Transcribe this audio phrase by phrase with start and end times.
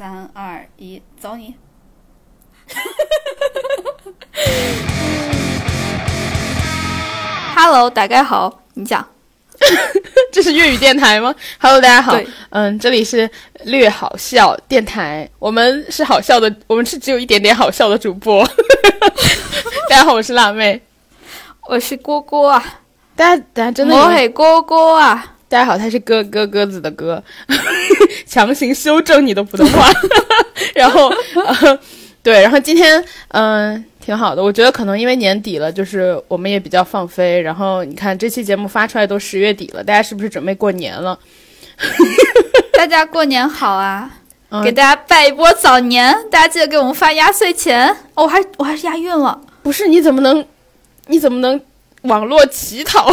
[0.00, 1.54] 三二一，走你！
[7.54, 9.06] Hello，大家好，你讲。
[10.32, 13.30] 这是粤语电台吗？Hello，大家好对，嗯，这里是
[13.64, 18.42] 略好笑电台，我们是好笑的，我们是只有一点点好笑的主播。
[19.90, 20.80] 大家好，我是辣妹。
[21.68, 22.80] 我是蝈蝈啊，
[23.14, 25.36] 大家，大家真的以我为系蝈蝈啊。
[25.50, 27.20] 大家好，他是鸽鸽鸽子的鸽，
[28.24, 29.90] 强行修正你的普通话。
[30.76, 31.76] 然后，呃，
[32.22, 34.40] 对，然后今天，嗯、挺好的。
[34.40, 37.40] 我觉得可能因为年底了，就是我们也比较放飞。
[37.40, 41.18] 然后你看这期节目发出来都十月底了，大家是不是准备过年了？
[42.74, 44.08] 大家过年好啊！
[44.50, 47.88] 嗯给大家拜一波早年，大家记得给我们发压岁钱。
[48.14, 49.40] 哦，我还我还是押韵了。
[49.64, 50.46] 不是，你怎么能，
[51.08, 51.60] 你怎么能
[52.02, 53.12] 网络乞讨？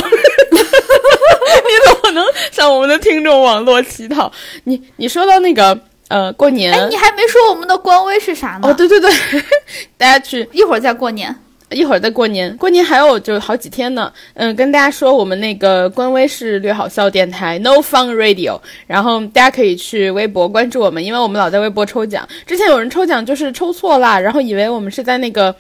[1.68, 4.32] 你怎么能向我们的听众网络乞讨？
[4.66, 8.68] 你你说到那个呃过年，哎，你还没说我们的官微是啥呢？
[8.70, 9.12] 哦对对对，
[9.98, 11.36] 大家去一会儿再过年。
[11.72, 14.10] 一会儿再过年，过年还有就好几天呢。
[14.36, 22.26] 嗯，跟大家说，我们那个官微是略好笑电台 No Fun Radio，然后大家可以去微博关注我们，因为我们老在微博抽奖。
[22.46, 25.54] 之前有人抽奖就是抽错啦，然后以为我们是在那个。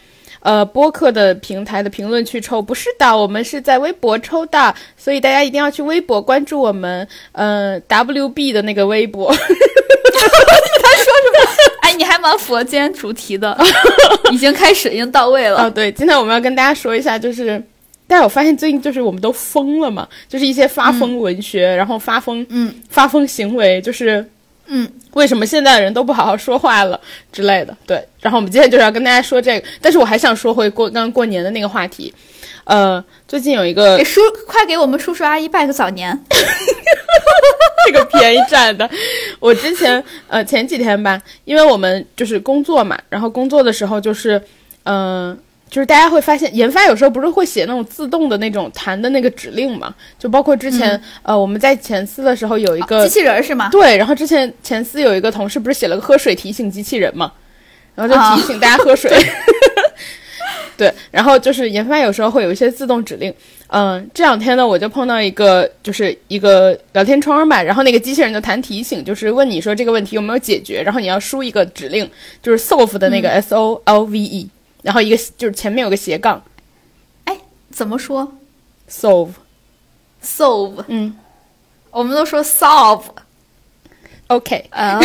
[0.48, 9.30] 呃，播客的平台的评论区抽，不是的，我们是在微博抽的，所以大家一定要去微博关注我们，呃，WB 的那个微博。
[9.30, 10.32] 他说
[11.04, 11.52] 什么
[11.84, 13.58] 哎，你还蛮符合今天主题的，
[14.32, 15.66] 已经开始，已经到位了。
[15.66, 17.62] 哦，对，今天我们要跟大家说一下，就是
[18.08, 24.26] 大家有发现最近就是我们都疯了嘛，就是一些发疯文学，然后发疯，嗯，发疯行为，就是
[24.68, 27.00] 嗯，为什么现在的人都不好好说话了
[27.32, 27.76] 之类的。
[27.86, 32.14] 对，然后我们今天就是要跟大家说这个，但是我还想说回过刚刚过年的那个话题，
[32.66, 36.18] 呃，最近有一个给叔，快给我们叔叔阿姨拜个早年。
[37.86, 38.90] 这个便宜占的。
[39.40, 44.42] 我之前呃前几天吧，因为我们就是工作嘛，然后工作的时候就是，
[44.84, 45.38] 嗯、
[45.70, 53.70] 就是大家会发现，研发有时候不是会写那种自动的那种弹的那个指令嘛，就包括之前、呃我们在前司的时候有一个、机器人儿是吗？
[53.70, 57.32] 对，然后之前前司有一个同事不是写了个喝水提醒机器人嘛，
[57.96, 59.12] 然后就提醒大家喝水。
[60.78, 63.34] 对，然后就是研发有时候会有一些自动指令，
[63.70, 72.08] 嗯，这两天呢我就碰到一个就是一个聊天窗吧，然后那个机器人就弹提醒，就是问你说这个问题有没有解决，然后你要输一个指令，
[72.44, 74.48] 就是 solve 的那个 S O L V E，、
[74.88, 76.42] 然后一个就是前面有个斜杠。
[77.26, 77.38] 哎
[77.70, 78.38] 怎么说
[78.90, 81.14] ？Solve，？solve，嗯。
[81.92, 83.04] 我们都说 solve。
[84.28, 84.98] ，OK，哦，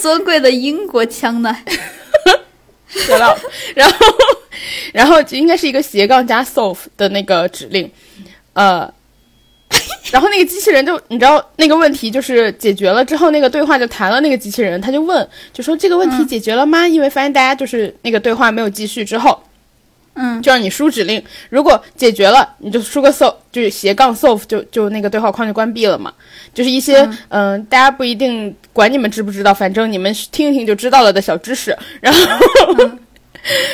[0.00, 1.56] 尊贵的英国腔呢？
[2.90, 3.40] 学到了，
[3.76, 3.96] 然后，
[4.92, 7.88] 然后就应该是一个斜杠加 solve 的那个指令，
[8.54, 8.92] 呃，
[10.10, 16.88] 然后那个机器人就你知道那个问题就是解决了之后，那个对话就弹了，那个机器人他就问，就说这个问题解决了吗？
[16.88, 19.38] 因为发现大家就是那个对话没有继续之后，
[20.14, 26.12] 嗯，就让你输指令，如果解决了，你就输个 solve，就是斜杠 solve，就就那个对话框就关闭了嘛。
[26.52, 31.76] 就是一些嗯、大家不一定管你们知不知道，反正你们听一听就知道了的小知识。
[32.00, 32.20] 然后，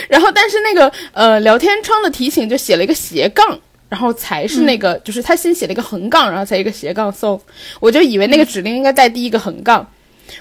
[0.09, 3.59] 然后但是那个呃聊天窗的提醒就写了一个斜杠。
[3.89, 7.41] 然后才是那个，就是他先写了一个横杠，然后才一个斜杠 solve，
[7.79, 9.89] 我就以为那个指令应该带第一个横杠，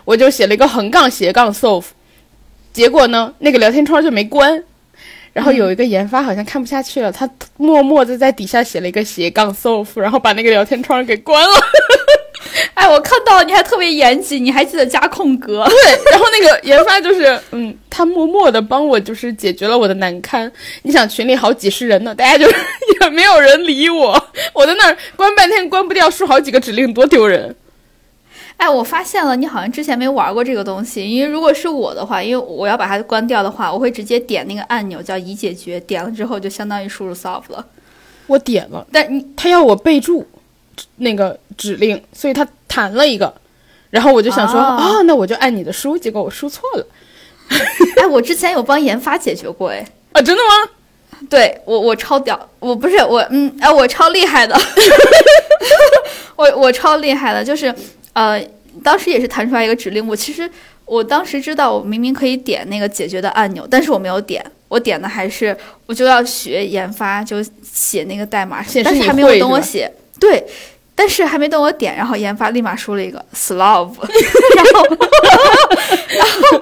[0.04, 1.86] 我就写了一个横杠斜杠 solve，
[2.74, 4.64] 结果呢，那个聊天窗就没关，
[5.32, 11.56] 然后有一个研发好像看不下去了，他默默的在底下写了一个斜杠 solve，然后把那个聊天窗给关了。
[12.74, 15.66] 哎，我看到你还特别严谨，你还记得加空格。
[15.68, 20.50] 对，然后那个研发就是，嗯，他默默的帮我就是解决了我的难堪。
[20.84, 22.46] 你想群里好几十人呢，大家就
[23.02, 27.56] 也没有人理我，我在那儿关半天关不掉，输好几个指令，多丢人。
[28.58, 31.10] 哎，我发现了，你好像之前没玩过这个东西。
[31.10, 37.66] 因为如果是我的话，因为我要把它关掉的话，我会直接点那个按钮叫已解决，点了之后就相当于输入 solve 了。
[38.28, 40.26] 我点了，但你他要我备注
[40.97, 43.34] 那个指令，所以他弹了一个，
[43.90, 44.63] 然后我就想说，哦。
[44.63, 46.88] 啊、那我就按你的输，结果我输错了。
[47.97, 50.72] 哎，我之前有帮研发解决过，哎，啊，真的吗？
[51.29, 54.55] 对我我超屌，我不是我嗯哎我超厉害的，
[56.35, 57.73] 我我超厉害的，就是
[58.14, 58.44] 呃
[58.84, 60.50] 当时也是弹出来一个指令，我其实
[60.84, 65.55] 我当时知道我明明可以点那个解决的按钮，但是我没有点，我点的还是
[65.85, 69.90] 我就要学研发就写那个代码但是你还没有等我写，
[70.20, 70.46] 对。
[70.97, 73.91] 但是还没等我点，然后研发立马输了一个 slove，
[74.56, 74.85] 然后
[76.08, 76.62] 然后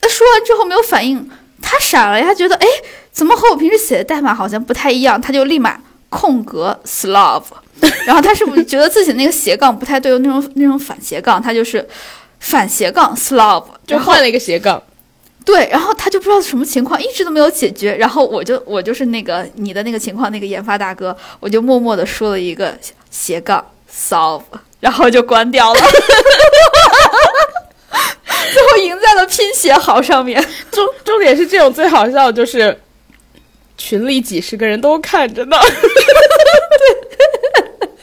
[0.00, 1.28] 他说完之后没有反应，
[1.60, 2.66] 他傻了，他觉得哎，
[3.10, 5.20] 怎么和我平时写的代码好像不太一样？
[5.20, 5.76] 他就立马
[6.08, 7.42] 空格 slove，
[8.06, 11.84] 然后他是不是觉得自己那个斜杠不太对，那种那种反斜杠，他就是
[12.38, 14.80] 反斜杠后就换了一个斜杠。
[15.44, 17.96] 对，然后他就不知道什么情况，一直都没有解决。
[17.96, 22.72] 然后我就我就是那个你的那个情况那个研发大哥，我就默默的说了一个
[23.10, 24.42] 斜杠 solve，
[24.80, 25.80] 然后就关掉了。
[28.52, 30.42] 最后赢在了拼写好上面。
[30.70, 32.78] 重重点是这种最好笑，就是
[33.76, 35.56] 群里几十个人都看着呢。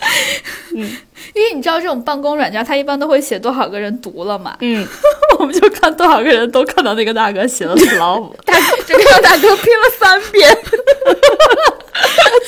[0.74, 4.88] 因为你知道这种办公软件，它一般都会写多少个人读了嘛，嗯，
[5.40, 8.34] 我们就看多少个人都看到那个大哥写了 slob。
[8.46, 8.54] 大
[8.86, 10.58] 这个大哥拼了三遍。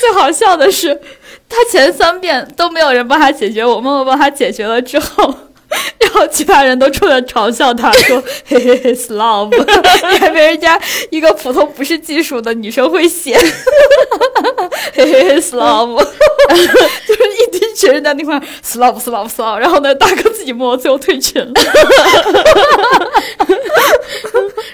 [0.00, 0.98] 最好笑的是，
[1.48, 5.32] 他前三遍都没有人帮他解决，我默默帮他解决了之后，
[5.98, 9.50] 然后其他人都出来嘲笑他说：“嘿嘿嘿，slob，
[10.10, 10.78] 你 还没人家
[11.10, 13.36] 一个普通不是技术的女生会写，
[14.92, 21.52] 嘿嘿嘿，slob，就是一堆群人在那块 slob slob slob，然后呢，大哥自己默默最后退群了。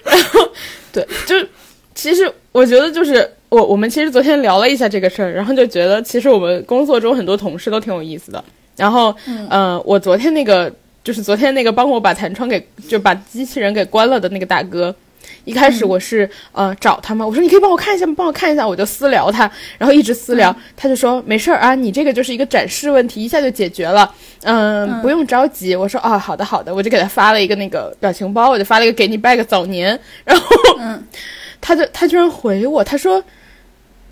[0.05, 0.49] 然后
[0.93, 1.49] 对，就是
[1.95, 8.43] 其实我觉得就是我我们其实昨天聊了一下这个事儿，然后就觉得其实我们工作中很多同事都挺有意思的。
[8.77, 10.73] 然后，嗯、呃，我昨天那个
[11.08, 14.94] 就是昨天那个帮我把弹窗给就把机器人给关了的那个大哥，
[15.46, 18.12] 一开始我是、呃找他嘛，我说你可以帮我看一下吗？
[18.14, 25.75] 帮我看一下，我就私聊他，然后一直私聊，他就说没事儿啊，你这个就是一个展示问题，一下就解决了，嗯，不用着急。
[25.75, 30.46] 我说啊，好的好的，我就给他发了一个那个表情包，我就发了一个给你拜个早年，然后，
[30.78, 31.02] 嗯，
[31.58, 33.25] 他就他居然回我，他说。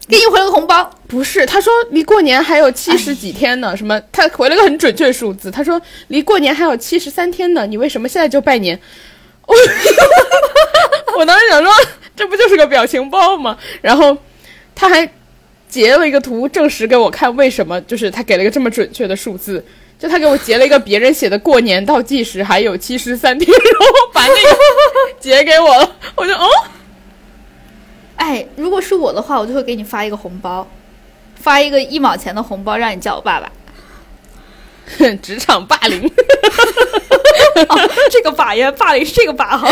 [0.09, 4.01] 给你回了个红包，不是，他说离过年还有七十几天呢，什么？
[4.13, 8.79] 他回了个很准确的数字，他说离过年还有七十三天呢，你为什么现在就拜年？
[9.47, 9.55] 我
[11.19, 11.73] 我当时想说，
[12.15, 13.59] 这不就是个表情包吗？
[13.83, 14.17] 然后
[14.75, 15.09] 他还
[15.69, 19.65] 截了一个图，证实给我看为什么，就是他给了一个这么准确的数字，
[19.99, 24.57] 就他给我截了一个别人写的过年倒计时还有七十三天，然后把那个
[25.19, 26.49] 截给我了，我就哦。
[28.17, 30.67] 哎，如果是我的话，我就会给你发一个红包，
[31.35, 33.51] 发一个一毛钱的红包，让你叫我爸爸。
[35.21, 36.01] 职场霸凌，
[37.69, 39.69] 哦、这个霸呀，霸凌是这个霸哈。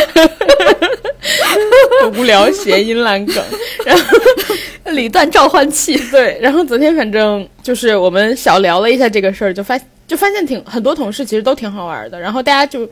[2.17, 3.37] 无聊谐音烂梗，
[3.87, 4.05] 然后
[4.87, 5.96] 李诞召唤器。
[6.11, 12.87] 对，然后昨天反正就是我们小聊了一下这个事儿，就发就发现挺很多同事其实都挺好玩的，然后大家就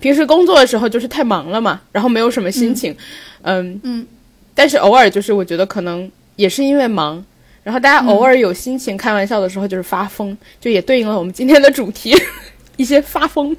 [0.00, 2.96] 平时工作的时候就是太忙了嘛，然后没有什么心情，
[3.42, 4.06] 嗯嗯。
[4.54, 7.24] 但是偶尔就是我觉得可能也是因为忙，
[7.62, 12.14] 然后大家偶尔有心情开玩笑的时候就是发疯，就也对应了我们今天的主题，
[12.76, 13.56] 一些发疯。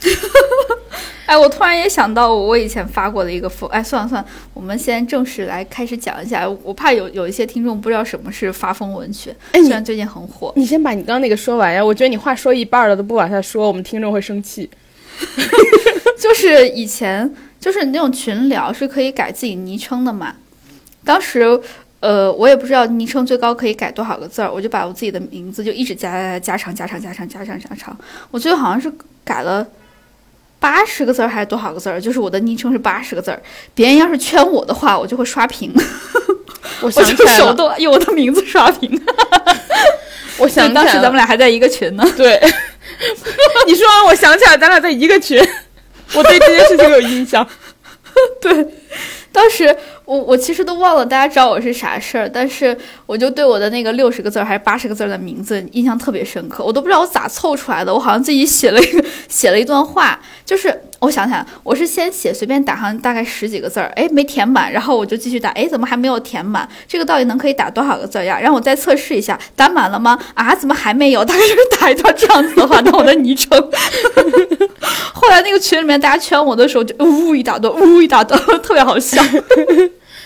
[1.26, 3.66] 哎，我突然也想到我以前发过的一个疯。
[3.70, 6.46] 哎，算了算了，我们先正式来开始讲一下。
[6.62, 10.52] 我怕有有一些听众不知道什么是发疯文学，哎，虽然最近很火。
[10.56, 14.68] 你先把你刚刚那个说完呀，我觉得你话说一半了都不往下说，我们听众会生气。
[16.20, 17.34] 就是以前。
[17.64, 20.34] 就是那种群聊是可以改自己昵称的嘛，
[21.02, 21.58] 当时，
[22.00, 27.96] 呃，我也不知道昵称最高可以改多少个字儿，我就把我自己的名字就一直加加长加长加长加长加长，
[28.30, 28.92] 我最后好像是
[29.24, 29.66] 改了
[30.60, 33.42] 八十个字儿还是多少个字儿，就是我的昵称是八十个字儿，
[33.74, 35.72] 别人要是圈我的话，我就会刷屏，
[36.82, 39.00] 我想就手动用我的名字刷屏，
[40.36, 42.38] 我想 当时咱们俩还在一个群呢，对，
[43.66, 45.42] 你说完我想起来咱俩在一个群。
[46.14, 47.46] 我对这件事情有印象，
[48.40, 48.66] 对，
[49.32, 66.68] 当时我我其实都忘了大家知道我是啥事儿，但是我就对我的那个六十个字还是八十个字的名字印象特别深刻，我都不知道我咋凑出来的，我好像自己写了一个写了一段话，就是我想想，我是先写随便打上大概十几个字儿，哎没填满，然后我就继续打，哎怎么还没有填满？
[66.86, 68.38] 这个到底能可以打多少个字呀？
[68.38, 70.18] 让我再测试一下，打满了吗？
[70.34, 71.24] 啊怎么还没有？
[71.24, 73.58] 大概就是打一段这样子的话，当我的昵称。
[75.14, 79.22] 后来那个群里面大家圈我的时候，就呜一大段，呜一大段， 特别好笑。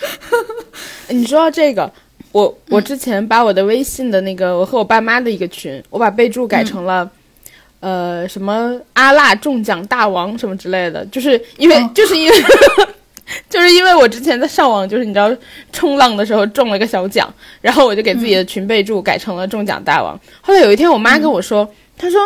[1.08, 1.90] 你说到这个，
[2.32, 7.10] 我我之前把我的微信的那个我和我爸妈的一个群，我把备注改成了，
[7.80, 12.36] 呃，什么阿辣中奖大王什么之类的，就是因为就是因为
[13.48, 15.34] 就是因为我之前在上网，就是你知道
[15.72, 20.18] 冲浪的时候中了个小奖，然后我就给自己的群备注改成了中奖大王。
[20.40, 22.20] 后来有一天，我妈跟我说，她说。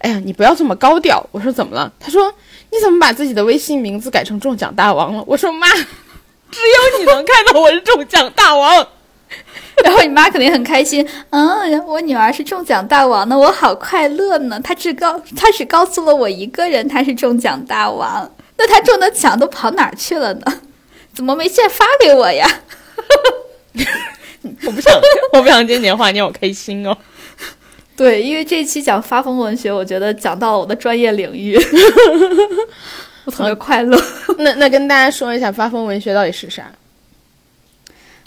[0.00, 1.22] 哎呀，你不要这么高调。
[1.30, 1.92] 我说怎么了？
[2.00, 2.32] 她说
[2.72, 5.22] 你怎么把自己的微信名字改成中奖大王了？
[5.26, 5.66] 我说妈，
[6.50, 8.86] 只有你能看到我是中奖大王。
[9.84, 14.60] 然后你妈肯定很开心，嗯，我女儿是中奖大王呢，我好快乐呢。
[14.62, 18.30] 她只告她只告诉了我一个人，她是中奖大王。
[18.58, 20.60] 那她中的奖都跑哪儿去了呢？
[21.14, 22.46] 怎么没现发给我呀？
[24.66, 25.00] 我不想，
[25.32, 26.96] 我不想接你的话，你好开心哦。
[27.96, 31.58] 对，因为这期讲发疯文学，我觉得讲到了我的专业领域，
[33.24, 34.00] 我特别快乐。
[34.38, 36.70] 那那跟大家说一下，发疯文学到底是啥？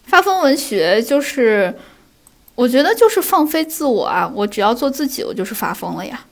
[0.06, 1.74] 发疯文学就是，
[2.56, 4.32] 我觉得就是放飞自我啊！
[4.36, 6.26] 我只要做自己，我就是发疯了呀。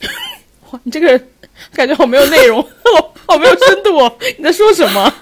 [0.70, 1.28] 哇，你这个人
[1.72, 2.62] 感觉好没有内容，
[3.26, 4.16] 好没有深度哦。
[4.38, 5.12] 你在说什么？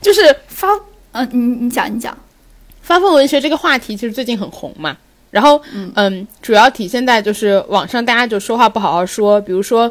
[0.00, 0.68] 就是发，
[1.12, 2.16] 嗯，你你讲你讲，
[2.80, 4.96] 发疯文学这个话题其实最近很红嘛。
[5.30, 5.62] 然后，
[5.94, 9.90] 嗯，主要体现在就是网上大家就说话不好好说，比如说，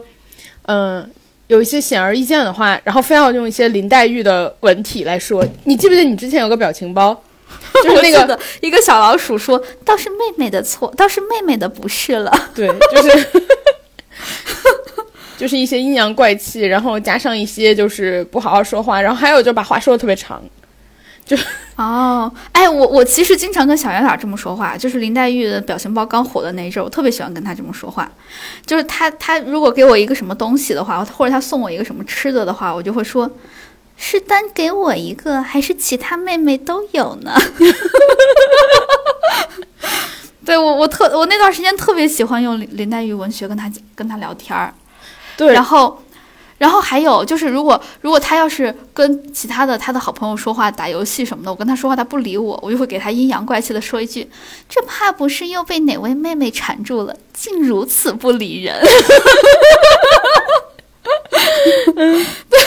[0.64, 1.10] 嗯，
[1.52, 5.46] 有一些显而易见的话，然后非要用一些林黛玉的文体来说。
[5.66, 7.14] 你记不记得你之前有个表情包，
[7.84, 12.32] 就是那个一个小老鼠说：“倒是妹妹的错，倒是妹妹的不是了。
[12.56, 13.28] ”对，就是，
[15.38, 20.42] 就是一些阴阳怪气，然后加上一些就是不好好说话，然后还有就把话说的特别长。
[21.32, 21.38] 就
[21.82, 28.12] 哦，哎，我我其实经常跟小圆脸这么说话，就是林黛玉的表情包刚火的那一阵，我特别喜欢跟她这么说话。
[28.66, 33.32] 就是她她如果给我一个什么东西的话，或者她送我一个什么吃的的话，我就会说，
[33.96, 37.34] 是单给我一个，还是其他妹妹都有呢？
[40.44, 44.74] 对我我特我那段时间特别喜欢用林林黛玉文学跟她跟她聊天儿，
[45.38, 46.04] 对，然后。
[46.62, 54.30] 然后还有就是，如果如果他要是跟其他的他的好朋友说话、打游戏什么的，我跟他说话他不理我，我就会给他阴阳怪气的说一句
[54.70, 58.80] ：“这怕不是又被哪位妹妹缠住了，竟如此不理人。”
[61.96, 62.60] 对，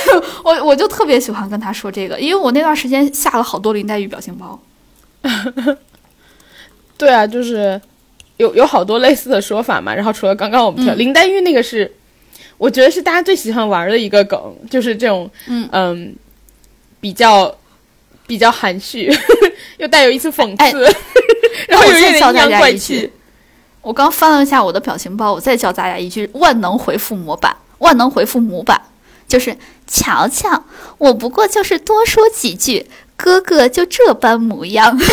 [0.42, 4.60] 我我就特别喜欢跟他说这个，因为我那段时间下了好多林黛玉表情包。
[6.98, 7.80] 对啊，就是
[8.38, 9.94] 有有好多类似的说法嘛。
[9.94, 11.94] 然后除了刚刚我们听林黛玉那个是。
[12.56, 16.14] 我觉得是大家最喜欢玩的一个梗，就是这种，嗯嗯，
[17.00, 17.54] 比较
[18.26, 19.12] 比较含蓄，
[19.78, 20.78] 又带有一丝讽刺，
[21.68, 23.10] 然后有一点阴阳怪气。
[23.82, 28.80] 我刚翻了一下我的表情包，我再教大家一句万能回复模板，万能回复模板
[29.28, 29.54] 就是
[29.86, 30.64] 瞧瞧，
[30.96, 34.98] 我不过就是多说几句，哥哥就这般模样。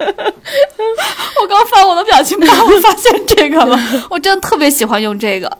[1.40, 3.78] 我刚翻我的表情包，我发现这个了。
[4.10, 5.58] 我真的特别喜欢用这个。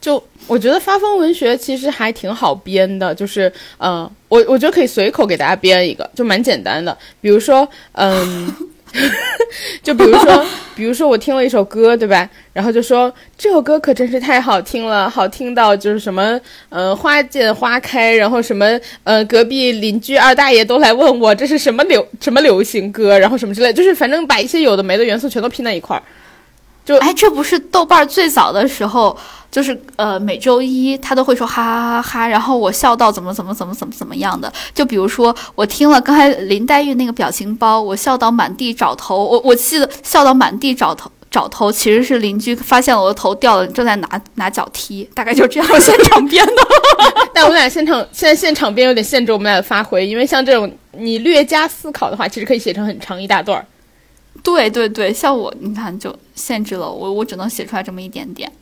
[0.00, 6.96] 就我觉得发疯文学其实还挺好编的，就是嗯，我我觉得可以随口给大家编一个，就蛮简单的。
[7.20, 8.54] 比如说，嗯。
[9.82, 12.28] 就比如说， 比如说我听了一首歌，对吧？
[12.52, 18.66] 然后就说这首歌可真是太好听了，好听到就是什么，呃，花见花开，然后什么，
[19.04, 26.02] 呃，隔壁邻居二大爷都来问我这是什么流什么流行歌，然后什么之类，就是反正把一些有的没的元素全都拼在一块儿。
[26.84, 29.16] 就哎，这不是豆瓣最早的时候。
[29.56, 34.52] 就是呃，每周一他都会说哈哈哈哈，然后我笑到怎么怎么怎么怎么怎么样的。
[34.74, 39.16] 就比如说，我听了刚才林黛玉那个表情包，我笑到满地找头。
[39.24, 46.52] 我我记得笑到满地找头找头，其实是邻居发现了我的头掉了，正在拿拿脚踢，大概就这样 现场编的。
[47.32, 53.64] 但我们俩现场现在现场编有点限制我们俩的发挥，因为像这种你略加思考的话，其实可以写成很长一大段儿。
[54.42, 58.52] 对对对，像我你看就限制了我，我只能写出来这么一点点。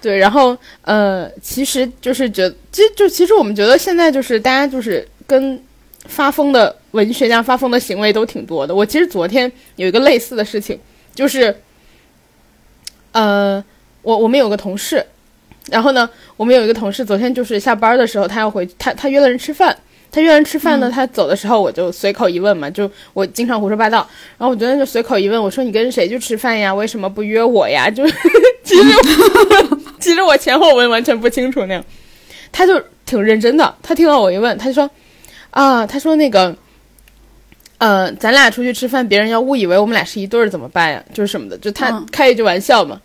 [0.00, 5.62] 对，然后呃，其实就是觉，其实就其实我们觉得现在就是大家就是跟
[6.06, 8.74] 发疯的文学家发疯的行为都挺多的。
[8.74, 10.78] 我其实昨天有一个类似的事情，
[11.14, 11.54] 就是
[13.12, 13.62] 呃，
[14.02, 15.04] 我我们有个同事，
[15.70, 19.76] 然后呢，我们有一个同事昨天就是下班的时候，他要回他他约了人吃饭。
[20.12, 23.98] 他约人吃饭呢，他走的时候我就随口一问嘛，就我经常胡说八道，
[24.36, 26.74] 然后我昨天就随口一问，我说你跟谁去吃饭呀？
[26.74, 27.88] 为什么不约我呀？
[27.88, 28.04] 就
[28.64, 28.82] 其实
[30.00, 31.84] 其实我前后文完全不清楚那样，
[32.50, 34.90] 他就挺认真的，他听到我一问，他就说
[35.50, 36.56] 啊，他说那个，
[37.78, 41.00] 呃，咱俩出去吃饭，别人要误以为我们俩是一对儿怎么办呀？
[41.14, 43.00] 就是什么的，就他开一句玩笑嘛，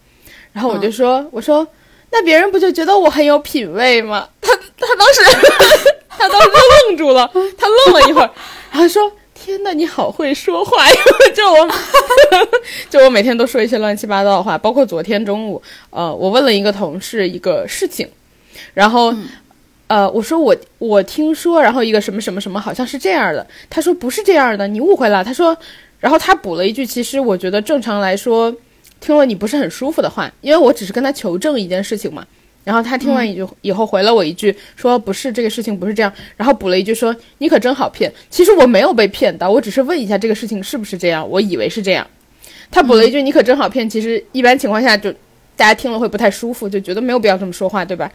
[0.53, 1.67] 然后我就说，我说
[2.11, 4.27] 那别人不就觉得我很有品位吗？
[4.41, 5.84] 他他当时。
[6.27, 6.49] 他当时
[6.87, 8.29] 愣住了，他愣了一会儿，
[8.71, 10.95] 然后说：“天呐，你好会说话呀！”
[11.35, 11.69] 就我，
[12.89, 18.07] 就我每天都说一些乱七八糟的话，包括昨天中午，呃，我问了一个同事一个事情，
[18.73, 19.13] 然后，
[19.87, 25.23] 呃，我说我我听说，然后一个什么什么什么好像是这样的，他说不是这样的，你误会了。
[25.23, 25.55] 他说，
[25.99, 28.53] 然后他补了一句，其实我觉得正常来说，
[28.99, 32.25] 听了你不是很舒服的话，因为我只是跟他求证一件事情嘛。
[32.65, 38.11] 然后他听完一句以后回了我一句说不是这个事情不是这样，然后补了一句说你可真好骗。
[38.29, 42.05] 其实我没有被骗到，我只是问一下这个事情是不是这样，我以为是这样。
[42.71, 43.89] 他补了一句你可真好骗。
[43.89, 45.11] 其实一般情况下就
[45.55, 48.11] 大家听了会不太舒服，就觉得没有必要这么说话，对吧？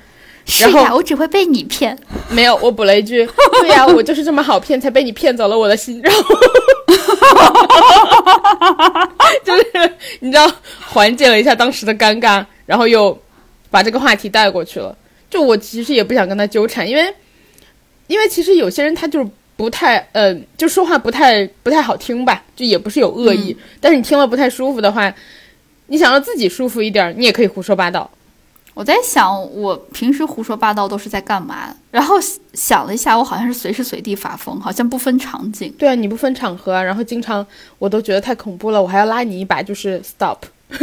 [0.46, 1.96] 是呀，我只会被你骗。
[2.30, 3.28] 没有，我补了一句
[3.62, 6.00] 对呀，我就是这么好骗才被你骗走了我的心。
[6.02, 6.22] 然后
[9.44, 9.64] 就是
[10.20, 13.16] 你知道缓解了一下当时的尴尬，然后又
[13.70, 14.96] 把这个话题带过去了。
[15.30, 17.14] 就我其实也不想跟他纠缠，因为
[18.08, 25.14] 因为其实有些人他就是不太呃，就说话不太不太好听吧，就也不是有恶意，但是你听了不太舒服的话，
[25.86, 28.10] 你想让自己舒服一点，你也可以胡说八道。
[28.72, 31.74] 我在想，我平时胡说八道都是在干嘛？
[31.90, 32.16] 然后
[32.54, 35.72] 想了一下，我好像是随时随地发疯，好像不分场景。
[35.78, 37.46] 对啊，你不分场合，啊然后经常
[37.78, 40.38] 我都觉得太恐怖了，我还要拉你一把，就是 stop。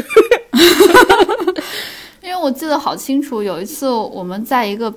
[2.27, 4.93] 因为我记得好清楚，有一次我们在一个，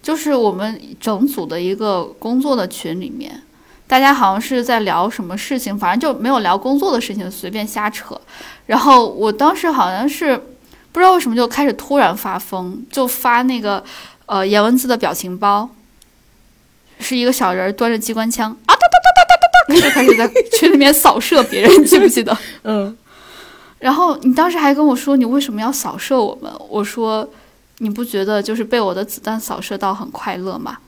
[0.00, 3.42] 就是我们整组的一个工作的群里面，
[3.86, 8.18] 大家好像是在聊什么事情，反正就没有聊工作的事情，随便瞎扯。
[8.64, 10.40] 然后我当时好像是。
[10.90, 13.84] 不知道为什么就开始突然发疯，就发那个
[14.24, 15.68] 呃颜文字的表情包，
[16.98, 20.28] 是一个小人端着机关枪啊哒哒哒哒哒哒哒，就开始在
[20.58, 22.36] 群里面扫射别人，记不记得？
[22.64, 22.96] 嗯。
[23.78, 26.52] 然后你当时还跟我说你为什么要扫射我们？
[26.68, 27.28] 我说
[27.78, 30.78] 你不觉得就是被我的子弹扫射到很快乐吗？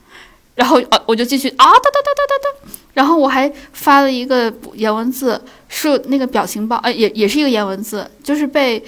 [0.55, 8.83] 然后啊我就继续啊哒哒哒哒哒哒，然后我还发了一个颜文字，是那个表情包，呃也也是一个颜文字，就是被。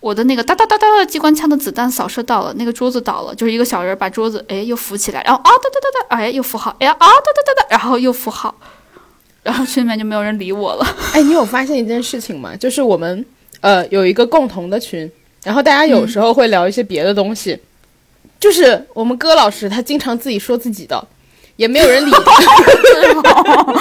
[0.00, 8.54] 我的那个哒哒哒哒的机关枪的子弹扫射到了那个桌子倒了，就是一个小人把桌子哎又扶起来，然后啊哒哒哒哒哎又扶好，哎呀啊哒哒哒哒，然后又扶好，
[9.42, 10.86] 然后群里面就没有人理我了。
[11.12, 12.54] 哎，你有发现一件事情吗？
[12.56, 13.24] 就是我们
[13.60, 15.10] 呃有一个共同的群，
[15.44, 17.58] 然后大家有时候会聊一些别的东西，
[18.38, 21.02] 就是我们戈老师他经常自己说自己的，
[21.56, 22.20] 也没有人理他，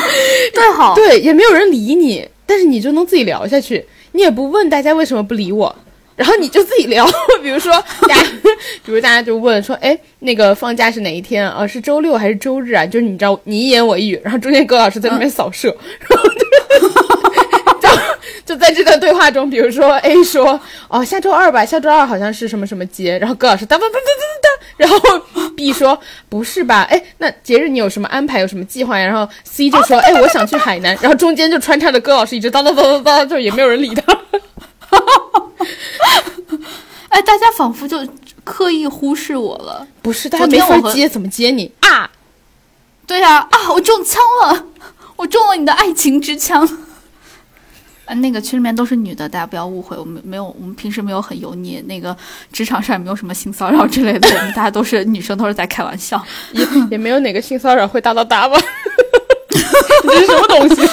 [0.53, 5.75] 对好对也没有人理你，但是你就能自己聊下去，你也不问大家为什么不理我。
[6.19, 7.07] 然后你就自己聊，
[7.41, 7.71] 比如说
[8.01, 8.21] 大家，
[8.83, 11.65] 比如大家就问说，哎，那个放假是哪一天啊？
[11.65, 12.85] 是周六还是周日啊？
[12.85, 15.69] 就是你知道，你一言我一语，然后中间葛老师在那边扫射，
[16.09, 16.29] 然后
[17.79, 17.89] 就
[18.45, 20.59] 就在这段对话中，比如说 A 说，
[20.89, 25.97] 哦，下周二吧，下周二好像是什么什么节，然后葛老师哒哒哒哒哒哒，然后 B 说
[26.27, 26.81] 不是吧？
[26.89, 28.41] 哎，那节日你有什么安排？
[28.41, 29.05] 有什么计划呀？
[29.05, 34.01] 然后 C 就说，哎，我想去海南，然后中间就穿插着葛老师一直叨叨叨叨叨，就也没有人理他。
[34.79, 35.28] 哈哈
[37.59, 37.97] 仿佛就
[38.45, 39.85] 刻意忽视我了。
[40.01, 42.09] 不是，大家没法接，怎么接你啊？
[43.05, 44.65] 对呀，啊，我中枪了，
[45.17, 46.65] 我中了你的爱情之枪。
[48.05, 52.15] 啊，那个群里面都是女的，大家不要误会，我们没有，我们平时没有很油腻，那个
[52.53, 58.57] 职场上也没有什么性骚扰之类的，我们大家都是女生，都是在开玩笑， 也也没有哪个性骚扰会哒哒哒吧？
[60.07, 60.89] 这是什么东西？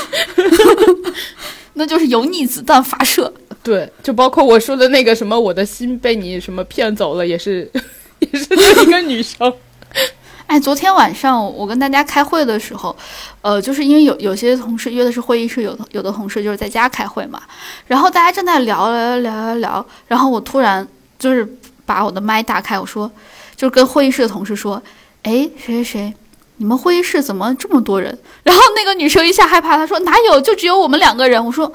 [1.74, 3.32] 那就是油腻子弹发射。
[3.66, 7.68] 对，就包括我说的那个什么，我的心被你什么骗走了，也是，
[8.20, 9.52] 也是一个女生。
[10.46, 12.96] 哎，昨天晚上我跟大家开会的时候，
[13.42, 17.42] 呃，就是因为有有些同事约的是会议室，有的有的同事就是在家开会嘛。
[17.88, 20.86] 然后大家正在聊聊聊聊聊，然后我突然
[21.18, 21.44] 就是
[21.84, 23.10] 把我的麦打开，我说，
[23.56, 24.80] 就是跟会议室的同事说，
[25.24, 26.14] 哎，谁谁谁，
[26.58, 28.16] 你们会议室怎么这么多人？
[28.44, 31.44] 然后那个女生一下害怕，她说哪有，就只有我们两个人。
[31.44, 31.72] 我说。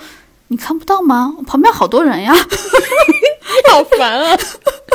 [0.52, 1.34] 你看不到吗？
[1.38, 2.34] 我旁边好多人呀，
[3.72, 4.38] 好烦啊！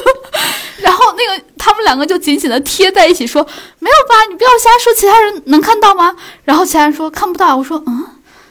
[0.83, 3.42] 然后那个他们两个就紧紧的贴在一起说
[3.81, 4.14] ：“没有吧？
[4.31, 6.14] 你不要瞎说，其他人能看到吗？”
[6.45, 8.05] 然后其他人说：“看不到。”我说：“嗯，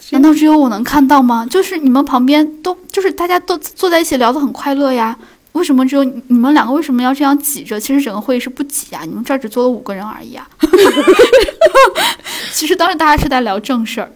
[0.09, 1.45] 难道只有我能看到吗？
[1.47, 5.15] 就是你们旁边都就是大家都坐在一起聊得很快乐呀，
[5.51, 7.79] 为什么只有你们两个为什么要这样挤着？
[7.79, 10.47] 其实整个会议室不挤啊，你们这儿只坐了五个人而已啊。
[12.51, 14.11] 其实当时大家是在聊正事儿。”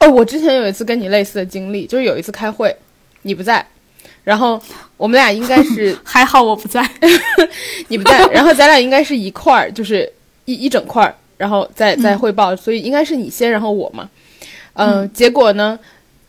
[0.00, 2.74] 哦，我之前有一次跟你类似的经历，就是有一次开会，
[3.22, 3.66] 你不在，
[4.24, 4.60] 然后
[4.96, 6.88] 我们俩应该是 还好我不在，
[7.88, 10.10] 你不在，然后咱俩应该是一块儿，就是
[10.44, 14.08] 一一整块儿，然后再再汇报，所以应该是你先，然后我嘛，
[14.74, 15.78] 嗯，结果呢，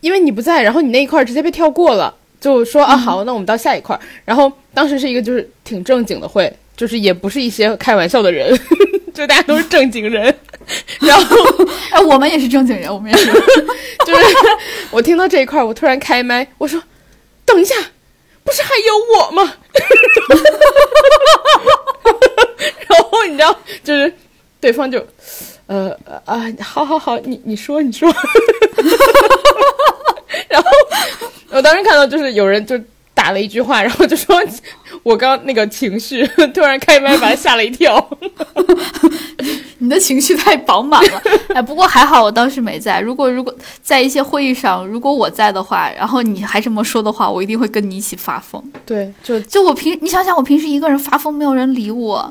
[0.00, 8.58] 因为你不在，然后你那一块儿直接被跳过了，就说啊好，那我们到下一块儿，然后当时是一个就是挺正经的会，就是也不是一些开玩笑的人，
[9.12, 10.34] 就大家都是正经人。
[11.00, 11.36] 然后，
[11.90, 13.32] 哎，我们也是正经人，我们也是，
[14.06, 14.22] 就是
[14.90, 16.80] 我听到这一块，我突然开麦，我说
[17.44, 17.74] ：“等一下，
[18.44, 19.42] 不是还有我吗？”
[22.88, 24.12] 然后你知道，就是
[24.60, 25.04] 对方就，
[25.66, 25.90] 呃
[26.24, 28.12] 啊，好好好，你你说你说，
[30.48, 30.68] 然后
[31.50, 32.78] 我当时看到就是有人就。
[33.12, 34.40] 打了一句话，然后就说
[35.02, 38.08] ：“我刚那个情绪 突然开麦，把他吓了一跳。
[39.82, 41.22] 你的情绪太饱满了。
[41.54, 43.00] 哎，不过还好我当时没在。
[43.00, 48.62] 如果如果在一些会议上，如果我在的话，然后你还这么说的话，我一定会跟你一起发疯。
[48.84, 52.30] 对，就就我平，你想想，我平时一个人发疯，没有人理我，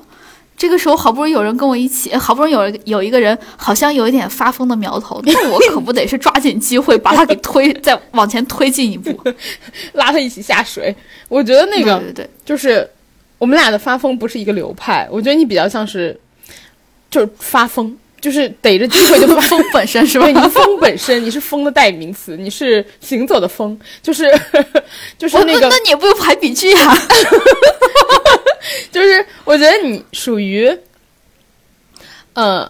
[0.60, 9.17] 这个时候好不容易有人跟我一起，好不容易有有一个人好像有一点发疯的苗头，那我可不得是抓紧机会把他给推，再往前推进一步，
[9.93, 10.93] 拉他一起下水。
[11.30, 12.88] 我觉得那个对对对，就是
[13.38, 15.08] 我们俩的发疯不是一个流派。
[15.10, 16.19] 我觉得你比较像是
[17.10, 20.26] 就是发疯，就是逮着机会就发 疯本身是吧？
[20.26, 24.30] 对，你疯本身，你是疯的代名词，你是行走的疯，就是
[25.17, 26.98] 就是哦那个那你也不用排比句啊。
[28.91, 30.69] 就是我觉得你属于，
[32.34, 32.69] 呃，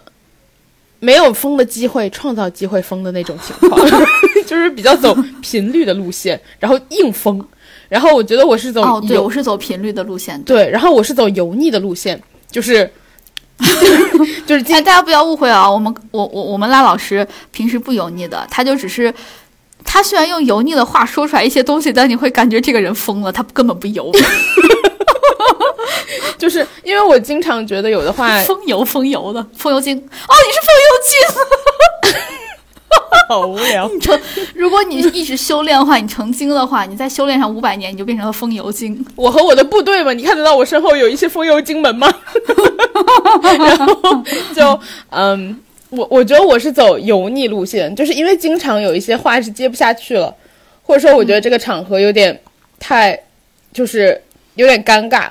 [1.00, 3.80] 没有疯的机会，创造机会疯的那种情况，
[4.46, 7.44] 就是比较走频率的路线，然后硬疯。
[7.88, 10.42] 然后我觉得我是走哦，对，我是走频率的路线。
[10.44, 12.22] 对，然后我是走油腻的路线，
[12.52, 12.90] 就是
[14.46, 19.14] 就是哎，大家不要误会啊，我们我我我们拉老师平时不油腻的，他就只是。
[19.86, 24.12] 他虽然用油腻的话说出来一些东西，但你会感觉这个人疯了，他根本不油，
[26.38, 29.98] 就是因为我经常觉得有的话 风油风油的风油精。
[29.98, 31.14] 哦，你是风油精。
[33.28, 33.88] 好无聊。
[33.94, 34.20] 你成，
[34.56, 39.06] 如果你一直修炼的话，你成精的话，你再修炼上五百年，你就变成了风油精。
[39.16, 42.12] 我和我的部队们，你看得到我身后有一些风油精们吗？
[43.60, 44.24] 然后
[44.56, 45.60] 就嗯。
[45.92, 50.32] 我我觉得我是走油腻路线，就是因为经常有一些话是接不下去了，
[50.84, 52.40] 或者说我觉得这个场合有点
[52.80, 53.20] 太，
[53.74, 54.22] 就是
[54.54, 55.28] 有点尴尬，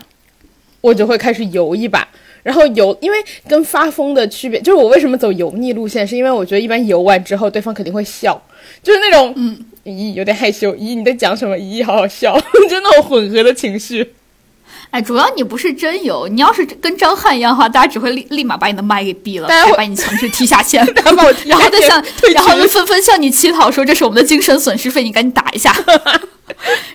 [0.81, 2.07] 我就会开始游一把。
[2.45, 8.41] 然后游，因为跟发疯的区别，就是我为什么走油腻路线，是因为我觉得一般游完之后，对方肯定会笑，
[8.83, 14.15] 就是那种嗯，咦有点害羞，咦你在讲什么，咦好好笑，就那种混合的情绪。
[14.91, 25.75] 哎，主要你不是真油，你要是跟张翰一样的话，大家只会立立马把你的麦给闭了，大家会还把你强制踢下线， 大家把我踢然后再向，然后就纷纷向你乞讨说这是我们的精神损失费，你赶紧打一下。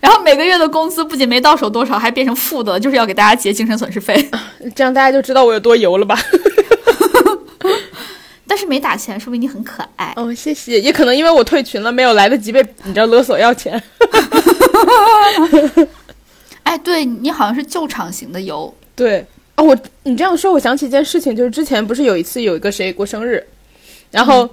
[0.01, 4.29] 然后每个月的工资不仅没到手多少，还变成负的，就是要给大家结精神损失费。
[4.75, 6.17] 这样大家就知道我有多油了吧？
[8.45, 10.13] 但是没打钱，说明你很可爱。
[10.15, 10.79] 哦，谢谢。
[10.79, 13.81] 也可能因为我退群了，没有来得及被你知道勒索要钱。
[16.63, 23.43] 哎，对你好像是救场型的油，对哦，我你这样说，我想起一件事情，就是之前不是有一次有一个谁过生日，
[24.11, 24.47] 然后、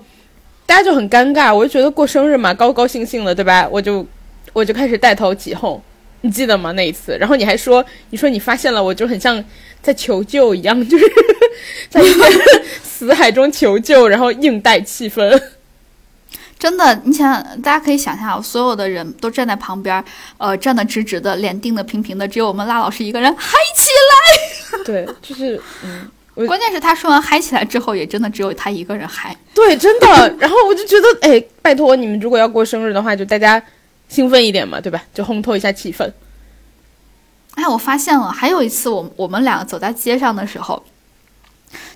[0.67, 3.69] 大家就很尴尬，我就觉得过生日嘛，高高兴兴的，对吧？
[3.71, 4.07] 我就
[4.53, 5.81] 我就开始带头起哄，
[6.23, 6.73] 你记得吗？
[6.73, 9.43] 那一次，然后你还说，你说你发现了，我就很像
[9.83, 11.05] 在求救一样，就是
[11.89, 12.31] 在一片
[12.83, 15.41] 死海中求救，然后硬带气氛。
[16.59, 20.05] 真的，你想，大家可以想象，所有的人都站在旁边，
[20.37, 23.89] 呃，站得直直的，脸定得平平的，只有我们拉老师一个人嗨起
[24.77, 26.11] 来对，就是嗯。
[26.47, 29.37] 关键是他说完嗨起来之后，也真的只有他一个人嗨。
[29.53, 30.35] 对，真的。
[30.39, 33.63] 然后我就觉得，哎，拜托你们，如果要过生日的话，就大家
[34.11, 35.03] 兴奋一点嘛，对吧？
[35.15, 36.13] 就烘托一下气氛。
[37.55, 40.83] 哎，我发现了，还有一次我，我们两个走在街上的时候，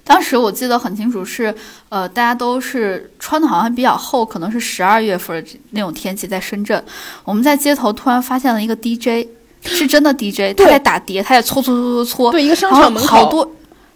[0.03, 1.55] 当时我记得很清楚是，
[1.89, 6.83] 呃，大家都是穿的好像比较厚，可能是十二月份那种天气，在深圳，
[7.25, 9.29] 我们在街头突然发现了一个 DJ，
[9.63, 13.51] 是真的 DJ，他在打碟，他在搓搓搓搓搓，对，一个商场门口，好多。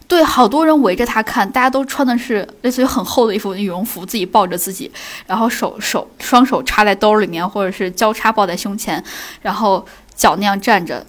[0.08, 4.90] 对，好多人围着他看，大家都穿的是类似于很厚的衣服羽绒服，自己抱着自己，
[5.26, 9.04] 然后手手双手插在兜里面，或者是交叉抱在胸前，
[9.42, 11.06] 然后脚那样站着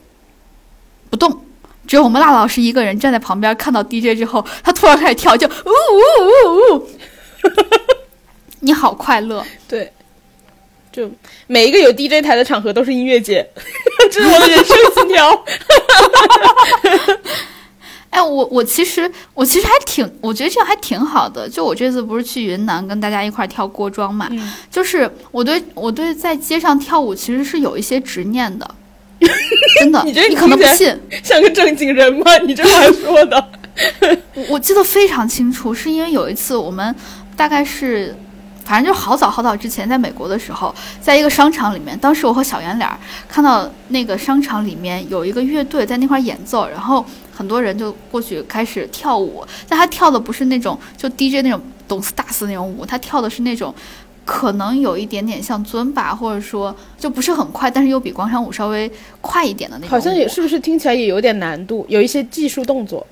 [1.10, 1.46] 不动。
[1.88, 6.88] 只有我们辣老师一个人站在旁边，看到 DJ 之后，他突然开始跳，就呜呜呜呜，
[8.60, 9.44] 你好快乐。
[9.68, 9.92] 对，
[10.92, 11.10] 就
[11.48, 13.50] 每一个有 DJ 台的场合都是音乐节，
[14.12, 15.44] 这是我的人生信条。
[18.10, 21.48] 哎，我我其实我其实还挺，我觉得这样还挺好的。
[21.48, 28.69] 就我这次不是去云南跟大家一块儿跳锅庄嘛，嗯就是我对我对在街上跳舞其实是有一些执念的，
[29.80, 31.00] 真的，你这可能不信。
[31.24, 32.38] 像个正经人吗？
[32.39, 33.50] 你这话说的。
[34.34, 36.93] 我我记得非常清楚，是因为有一次我们
[37.38, 38.13] 大概是，
[38.65, 42.98] 反正就好早好早之前，在美国的时候，在一个商场里面，当时我和小圆脸儿
[43.30, 47.06] 看到那个商场里面有一个乐队在那块儿演奏，然后
[47.39, 53.73] 很多人就过去开始跳舞，但他跳的不是那种就 DJ 那种懂斯大斯那种舞，他跳的是那种。
[54.25, 59.89] 可能有一点点像尊吧，或者说就不是很快，但是又比广场舞稍微快一点的那种。
[59.89, 63.08] 好像也是不是听起来也有点难度，有一些技术动作。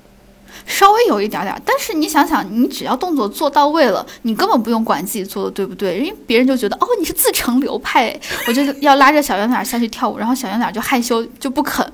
[0.66, 8.18] 稍微有一点点，但是你想想，你只要动作做到位了，你根本不用管自己做的对不对，因为别人就觉得哦你是自成流派，
[8.48, 11.84] 我就要拉着小圆脸下去跳舞，然后小圆脸就害羞就不肯。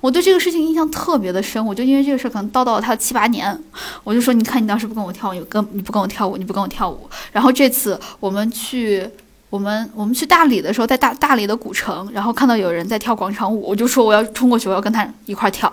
[0.00, 3.58] 我对这个事情印象特别的深，我就因为这个事儿可能叨叨了他七八年，
[4.02, 9.08] 我就说你看你当时不跟我跳舞，你跟你不跟我跳舞，你不跟我跳舞，然后这次我们去。
[9.50, 15.72] 我们我们去大理的时候，在大大理的古城，然后看到有人在跳广场舞，我就说我要冲过去，我要跟他一块儿跳。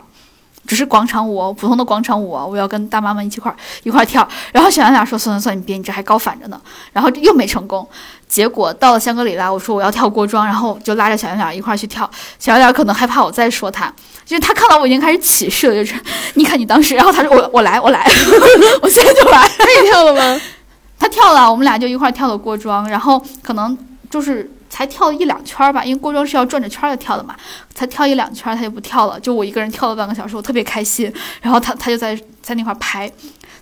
[0.68, 4.28] 只是广场舞哦，普通的广场舞哦，我要跟大妈们一起块儿一块儿跳。
[4.52, 6.62] 然后小圆脸说：“算算算，你别，你这还高反着呢。”
[6.94, 7.88] 然后又没成功。
[8.28, 12.10] 结果到了香格里拉，我说我要跳锅庄，然后就拉着小圆脸一块儿去跳。
[12.40, 13.92] 小圆脸可能害怕我再说他，
[14.26, 16.00] 就是他看到我已经开始起势了，就是
[16.36, 18.10] 你看你当时，然后他说我我来我来，
[18.82, 19.46] 我现在就来。
[19.60, 20.42] 他也跳了吗？
[20.98, 23.78] 他跳了，我们俩就一块儿跳了锅庄，然后可能
[24.10, 27.36] 就是才跳了一两圈儿吧，因为锅庄是要转着圈儿的跳的嘛，
[27.76, 31.14] 才跳一两圈儿他就不跳了，就我一个人跳了半个小时，我特别开心。
[31.42, 33.12] 然后他他就在在那块儿拍，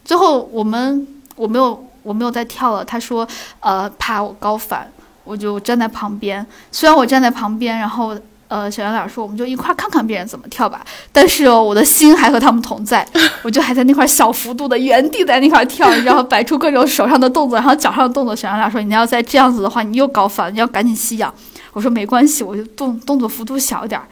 [0.06, 3.28] 最后我们我没有我没有再跳了，他说
[3.60, 4.90] 呃怕我高反，
[5.24, 8.16] 我就站在旁边，虽然我站在旁边，然后。
[8.50, 10.84] 呃，小圆脸说：“我们就一块儿看看别人怎么跳吧。”
[11.14, 13.08] 但是哦，我的心还和他们同在，
[13.44, 18.36] 我就还在那块小幅度的原地在那块跳，然后摆出各种手上的动作，然后脚上的动作。
[18.36, 21.32] 小圆脸说：“你要再这样子的话，你又搞反，你要赶紧吸氧。”
[21.74, 24.08] 我说：“没关系，我就动动作幅度小一点儿。”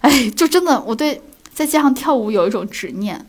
[0.00, 1.20] 哎，就真的，我对
[1.52, 3.26] 在街上跳舞有一种执念。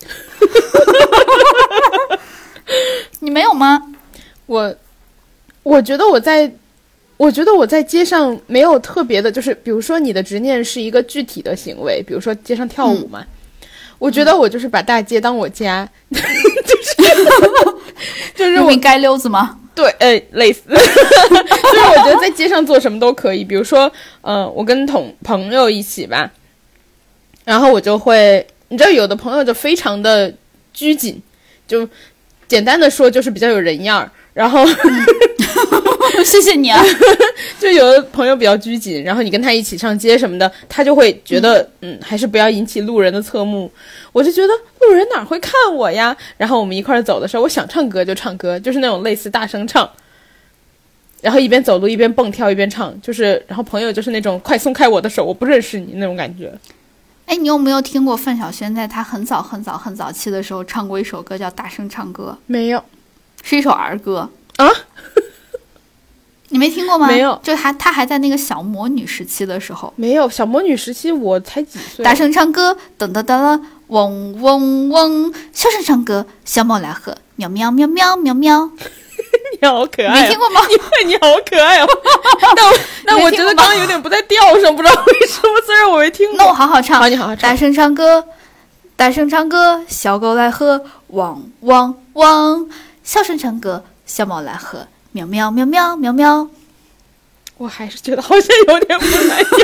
[3.20, 3.82] 你没有吗？
[4.46, 4.74] 我，
[5.62, 6.50] 我觉得我在。
[7.20, 13.22] 我觉得我在街上没有特别的，就是比如说你的执念是一个具体的行为，比如说街上跳舞嘛。
[13.98, 16.96] 我觉得我就是把大街当我家，就 是
[18.34, 19.58] 就是我街溜子吗？
[19.74, 20.62] 对，呃，类似。
[20.72, 26.30] 就是我觉得在街上做什么都可以，比如说，嗯，我跟同朋友一起吧，
[27.44, 30.32] 然后我就会，你知道，有的朋友就非常的
[30.72, 31.20] 拘谨，
[31.68, 31.86] 就
[32.48, 34.64] 简单的说就是比较有人样儿，然后。
[36.24, 36.82] 谢谢你啊！
[37.60, 43.70] 就有的朋友比较拘谨，然后你跟他一起上街什么的，他就会觉得，嗯，还是不要引起路人的侧目。
[44.12, 46.16] 我就觉得路人哪会看我呀？
[46.36, 49.88] 然后我们一块儿走的时候，我想唱歌就唱歌，就是那种类似大声唱，
[51.20, 56.52] 然后一边走路一边蹦跳一边唱，就是，然后朋友就是那种快松开我的手，我不认识你那种感觉。
[57.26, 62.36] 哎，你有没有听过范晓萱在她很早很早很早期的时候唱过一首歌叫《大声唱歌》？
[62.46, 62.82] 没有，
[63.42, 64.68] 是一首儿歌啊。
[66.50, 67.06] 你没听过吗？
[67.06, 69.92] 没有，就还他还在那个小魔女时期的时候。
[69.96, 72.04] 没有小魔女时期，我才几岁。
[72.04, 78.70] 大声唱歌，噔噔噔，嗡嗡嗡，小声唱歌，小猫来喝，喵喵喵喵喵喵。
[79.60, 80.22] 你好可爱。
[80.22, 80.60] 没听过吗？
[80.68, 81.86] 你你好可爱哦。
[82.56, 85.60] 那我那我觉得刚刚有点不在调上，不知道为什么。
[85.64, 86.38] 虽然我没听过。
[86.38, 87.00] 那我好好唱。
[87.00, 87.48] 好，你好好唱。
[87.48, 88.24] 大声唱歌，
[88.96, 92.68] 大声唱歌，小狗来喝，汪汪汪，
[93.04, 94.88] 小声唱歌，小猫来喝。
[95.12, 96.48] 喵喵喵喵喵喵，
[97.56, 99.58] 我还是觉得好像有点不太听。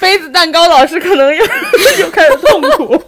[0.00, 1.44] 杯子蛋糕老师可能又
[2.00, 3.02] 又开始痛苦。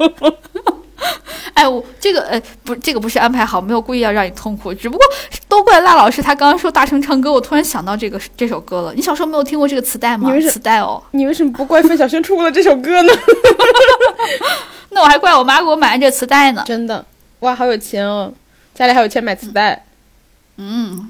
[1.55, 5.07] 哎，我这个呃不，这个不是安排好，没有故意要让你痛苦，只不过
[5.49, 8.93] 都怪辣老师，他刚刚说大声唱歌，我突然想到这个这首歌了。
[8.95, 10.29] 你小时候没有听过这个磁带吗？
[10.51, 11.01] 磁带哦。
[11.13, 13.13] 你为什么不怪范晓萱出了这首歌呢？
[14.91, 16.65] 那我还怪我妈给我买的这磁带呢。
[16.67, 17.05] 真的，
[17.41, 18.33] 哇，好有钱哦，
[18.75, 19.73] 家里还有钱买磁带。
[19.73, 19.88] 嗯，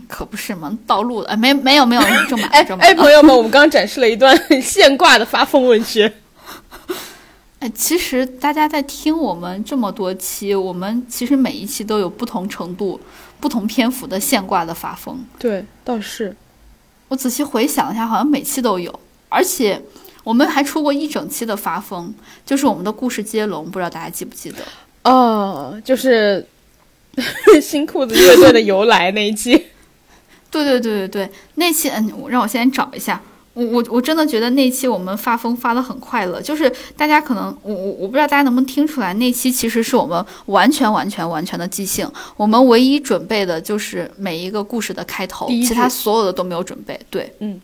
[0.06, 6.12] 可不是嘛，道路的，哎，没没有没有 正版，哎哎，朋友们，我们刚刚展示了一段 现挂的发疯文学。
[7.60, 13.00] 哎，其实大家在听我们这么多期，我们其实每一期都有不同程度、
[13.40, 15.18] 不同篇幅的现挂的发疯。
[15.38, 16.36] 对，倒是。
[17.08, 19.82] 我仔细回想一下，好像每期都有，而且
[20.22, 24.58] 我们还出过一整期的发疯，就是我们的故事接龙，不知道大家记不记得？
[25.10, 26.46] 哦，就是。
[27.60, 29.52] 新裤子乐队的由来那一期，
[30.50, 33.20] 对对对对对，那期嗯，让我先找一下。
[33.54, 46.98] 我我我真的觉得那期我们发疯发的很快乐，就是大家可能我我我不知道大家能不能听出来，那期其实是我们完全完全完全的即兴，我们唯一准备的就是每一个故事的开头，其他所有的都没有准备。
[47.10, 47.60] 对，嗯。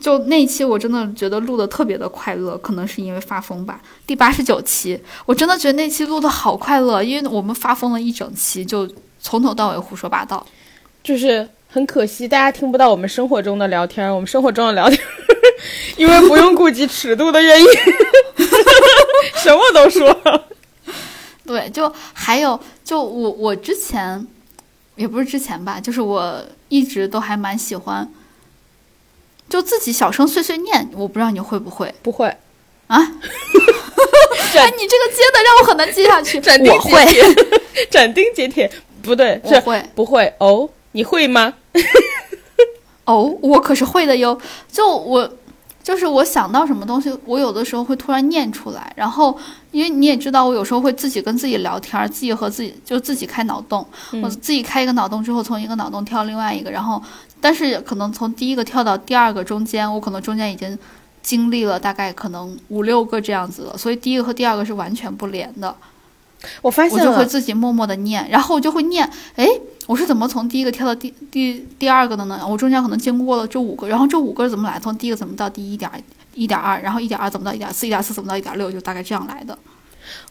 [0.00, 3.80] 就那期我真的觉得录的特别的快乐，可能是因为发疯吧。
[4.06, 8.88] 第八十九期，我真的觉得那期录的好快乐，因为我们发疯了一整期，就
[9.20, 10.44] 从头到尾胡说八道。
[11.02, 14.98] 就是很可惜，大家听不到我们生活中的聊天，我们生活中的聊天，
[15.96, 17.66] 因为不用顾及尺度的原因，
[19.36, 20.14] 什么都说。
[21.46, 24.26] 对，就还有，就我我之前
[24.96, 28.08] 也不是之前吧，就是我一直都还蛮喜欢。
[29.50, 31.92] 就自己小声碎碎念，我不知道你会不会？
[32.02, 32.26] 不会，
[32.86, 32.96] 啊？
[34.56, 36.38] 哎，你这个接的让我很难接下去。
[36.38, 37.04] 我会，
[37.90, 38.70] 斩钉截铁，
[39.02, 40.68] 不对，我会，不会哦？
[40.92, 41.54] 你会吗？
[43.04, 44.40] 哦，我可是会的哟。
[44.70, 45.28] 就我，
[45.82, 48.92] 就是我想到什么东西，我有的时候会突然念出来。
[48.96, 49.36] 然后，
[49.72, 53.86] 因为你也知道，我有时候会自己跟自己聊天，自己和自己就自己开脑洞。
[54.22, 57.02] 我自己开一个脑洞之后，从一个脑洞跳另外一个，然后。
[57.42, 60.78] 但是可能从第一个跳到第二个中间，我可能中间已经
[61.22, 65.74] 经历了大概可能五六个这样子了，所以第一个和第二个是完全不连的。
[66.60, 69.46] 我发现我就会，自己默默的念，然后我就会念，哎，
[69.90, 72.46] 我是怎么从第一个跳到第第第二个的呢？
[72.46, 74.78] 我中间可能经过了这五个，然后这五个是怎么来？
[74.78, 75.90] 从第一个怎么到第一点
[76.32, 79.58] 一点二，然后一点二怎么到一点四，一点四怎么到一点六，就大概这样来的。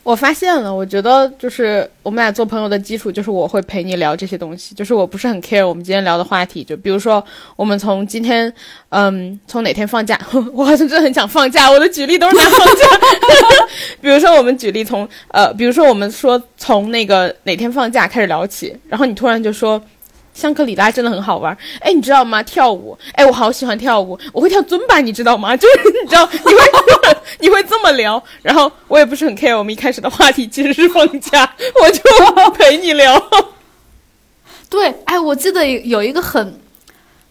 [0.04, 7.24] 我发现了，我觉得就是我们俩做朋友的基础就是我会陪你聊这些东西，就是我不是很 care 我们今天聊的话题，就比如说
[7.56, 8.52] 我们从今天，
[8.90, 10.20] 嗯，从哪天放假，
[10.54, 12.86] 我好像真的很想放假，我的举例都是拿放假，
[14.02, 19.82] 比如说我们举例从呃，比如说我们说从那个哪天放假开始聊起，然后你突然就说。
[20.32, 22.42] 香格里拉真的很好玩，哎，你知道吗？
[22.44, 25.58] 跳舞，哎，我好喜欢跳舞，我会跳尊巴，你知道吗？
[25.58, 26.52] 就是你知道， 你会
[27.40, 29.58] 你会这么聊，然后我也不是很 care。
[29.58, 31.50] 我们一开始的话题其实是放假，
[31.82, 33.22] 我就陪你聊。
[34.70, 36.60] 对，哎，我记得有一个很，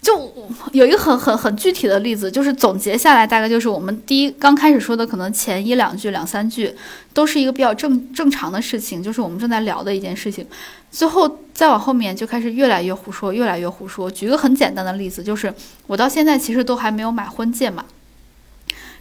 [0.03, 0.33] 就
[0.73, 6.75] 有一个很很很具体的例子，就是总结下来，大概就是我们第一刚开始说的，可能前一两句、两三句
[7.15, 10.47] 都是一个比较正正常的事情，就是我们正在聊的一件事情。
[10.91, 14.11] 最后再往后面就开始越来越胡说，越来越胡说。
[14.11, 15.53] 举个很简单的例子，就是
[15.87, 17.85] 我到现在其实都还没有买婚戒嘛。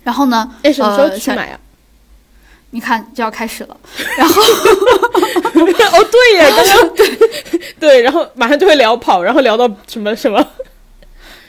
[0.04, 1.60] 然后呢，哎，什么时候去呃买啊？
[2.72, 3.78] 你看就要开始了，
[4.18, 7.18] 然后 哦，对耶，刚刚对
[7.80, 10.46] 对，然后马上就会聊跑，然后聊到什么什么。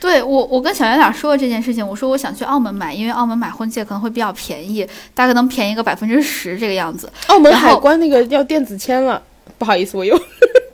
[0.01, 7.11] 对我，我跟小圆脸说了这件事情，我说我想去澳门买，因为澳门买婚戒可能会比较便宜，大概能便宜个百分之十这个样子。
[7.27, 9.21] 澳门海关那个要电子签了，
[9.59, 10.17] 不好意思，我又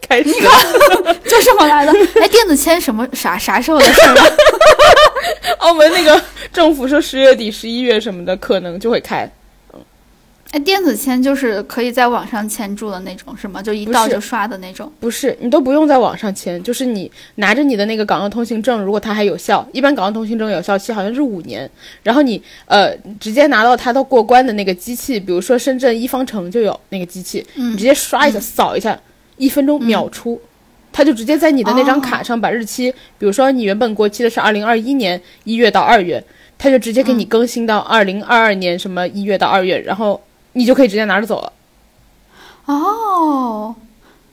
[0.06, 1.14] 开始了。
[1.24, 1.92] 就这么来的。
[2.20, 4.26] 哎，电子签什么啥啥时候的事儿啊？
[5.58, 9.30] 澳门那个政府说十月底、十一月什么的可能就会开。
[10.50, 13.60] 哎，电子签就是可以在网上签注的那种，是吗？
[13.60, 14.92] 就一到就刷的那种。
[15.00, 21.68] 不是，你都不用在网上签，就是你拿着你的那个港澳通行证，如果它还有效，一般港澳通行证有效期好像是五年，
[22.04, 28.96] 然后你呃直接拿到它的过关的那个机器，比如说深圳一方城就有那个机器，你嗯直接刷一下、扫一下，
[29.36, 30.40] 一分钟秒出，
[30.96, 36.24] 它就直接在你的那张卡上把日期，比如说你原本过期的是二零二一年一月到二月，
[36.56, 41.52] 他就直接给你更新到二零二二年什么一月到二月，然后你就可以直接拿着走了。
[42.66, 43.74] 哦，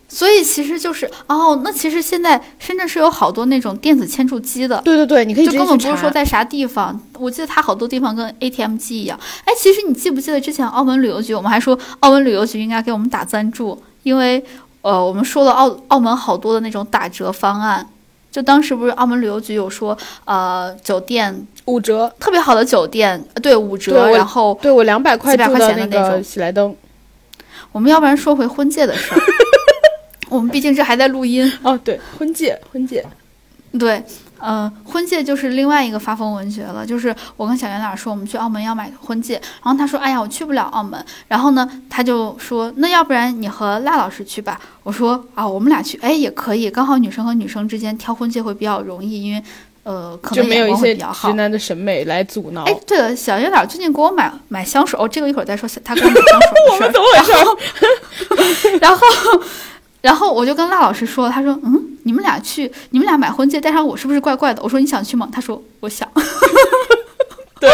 [0.08, 4.80] 所以其实就是哦，那其实现在深圳是有好多那种电子签注机的。
[4.86, 6.12] 对对对，你可以就根本不是说。
[6.12, 9.20] 在啥地方，我记得它好多地方跟 ATM 机一样。
[9.46, 14.44] 哎，其实你记不记得之前澳门旅游局，我们还说澳门旅游局应该给我们打赞助，因为
[14.82, 17.88] 呃，我们说了澳澳门好多的那种打折方案。
[18.32, 26.74] 就当时不是澳门旅游局有说，呃，酒店五折，特别好的酒店，呃对五折，然后对我两百块几百块钱的那种喜来登。
[27.74, 29.20] 我们要不然说回婚戒的事儿，
[30.32, 31.52] 我们毕竟这还在录音。
[31.62, 33.06] 哦，对，婚戒，婚戒，
[33.78, 34.02] 对，
[34.42, 36.86] 呃，婚戒就是另外一个发疯文学了。
[36.86, 49.44] 就是我跟小圆脸说，我们去澳门要买婚戒，然后他说：“哎呀，我去不了澳门。”然后呢，他就说：“那要不然你和赖老师去吧。”我说：“啊，我们俩去，哎，也可以，刚好女生和女生之间挑婚戒会比较容易，因为
[49.84, 51.36] 呃，可能眼光会就没有一些比较好直。
[51.36, 52.64] 男的审美来阻挠。
[52.66, 55.68] 哎，对了，小圆脸最近给我买买香水，哦，这个一会儿再说。
[55.84, 56.92] 他给我买香水的事儿。
[56.94, 58.78] 怎么回事？
[58.80, 59.02] 然后，
[60.02, 64.62] 然后我就跟赖老师说，他说，嗯，你们俩去，你们俩买婚戒带上我是不是怪怪的？
[64.64, 65.30] 我说你想去吗？
[65.32, 66.10] 他说我想。
[67.60, 67.70] 对，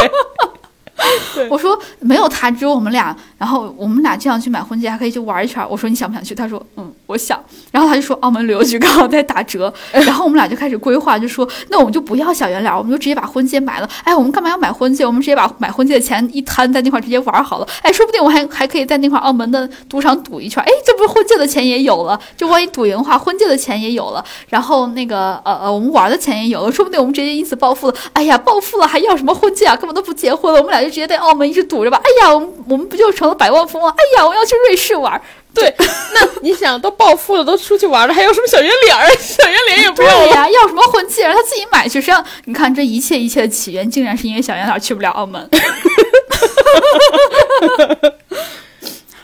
[1.49, 3.15] 我说没有他，只有我们俩。
[3.38, 5.63] 然后我们俩这样去买婚戒，还可以去玩一圈。
[5.69, 6.34] 我说你想不想去？
[6.34, 7.39] 他说嗯，我想。
[7.71, 13.89] 然后他就说澳门旅游局刚好在打折， 然后我们俩就开始规划，就说那我们就不要小圆脸，我们就直接把婚戒买了。
[14.03, 15.06] 哎，我们干嘛要买婚戒？
[15.06, 17.67] 我们直接把买婚戒的钱一摊在那块直接玩好了。
[17.84, 20.63] 哎，说不定我还还可以在那块澳门的赌场赌一圈。
[20.63, 22.19] 哎，这不是婚戒的钱也有了？
[22.36, 27.95] 就万一赌赢的话，婚戒的钱也有了，然后那个呃呃，我们玩的钱也有了，说不定我们直接因此暴富了。
[28.13, 29.75] 哎呀，暴富了还要什么婚戒啊？
[29.75, 31.99] 根本都不结婚了，我们俩就直接在澳门一直堵着吧。
[32.03, 33.89] 哎呀，我们我们不就成了百万富翁？
[33.89, 35.19] 哎呀，我要去瑞士玩。
[35.53, 35.73] 对，
[36.13, 39.09] 那你想都暴富了，都出去玩了，还要什么小圆脸儿？
[39.17, 40.25] 小圆脸也不要了。
[40.25, 41.23] 对呀，要什么婚戒？
[41.23, 41.99] 让他自己买去。
[41.99, 45.49] 实际上，你看这一切一切的起源，竟然是因为小圆脸去不了澳门。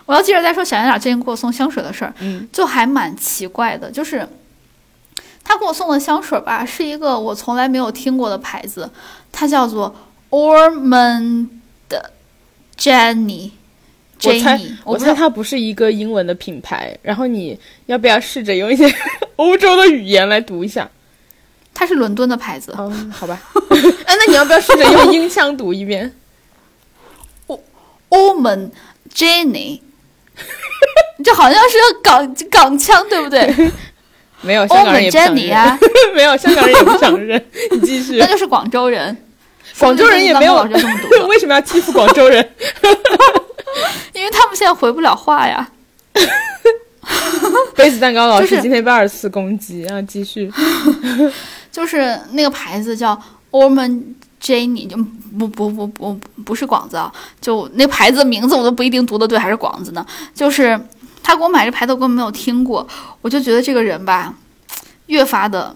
[0.05, 4.27] 我要接着再说小圆脸最近给我送香水的事儿，嗯，就还蛮奇怪的，就是
[5.43, 8.89] 他给我送的香水吧，是一个我从来没有听过的牌子，
[9.31, 9.95] 它叫做
[10.31, 11.47] Ormond
[12.77, 13.51] Jenny。
[14.23, 16.97] 我猜我猜它不是一个英文的品牌。
[17.01, 18.85] 然后你要不要试着用一些
[19.35, 20.89] 欧洲的语言来读一下？
[21.73, 22.73] 它是伦敦的牌子。
[22.77, 23.41] 嗯，好吧。
[24.05, 26.13] 哎，那你要不要试着用英腔读一遍？
[28.09, 28.69] Ormond
[29.13, 29.81] Jenny，
[31.23, 33.51] 这好像是个港港腔，对不对
[34.41, 35.35] 没有，香港人也不想认。
[35.35, 35.79] Jenny 啊，
[36.13, 37.43] 没有，香港人也不想认。
[37.71, 38.27] 你继续那。
[38.27, 39.17] 就是广州人。
[39.79, 42.47] 广州人也没有老师这么读的，为什么要欺负广州人？
[44.13, 45.69] 因为他们现在回不了话呀。
[47.75, 50.01] 杯子蛋糕老师今天被二次攻击啊！
[50.03, 50.49] 继续，
[51.71, 53.19] 就是那个牌子叫
[53.51, 54.01] Orman
[54.41, 54.95] Jenny，就
[55.37, 57.11] 不不不不不是广子啊，
[57.41, 60.05] 就那牌子名字我都不一定读的对，还是广子呢。
[60.33, 60.79] 就是
[61.21, 62.87] 他给我买这牌子，我根本没有听过，
[63.21, 64.33] 我就觉得这个人吧，
[65.07, 65.75] 越发的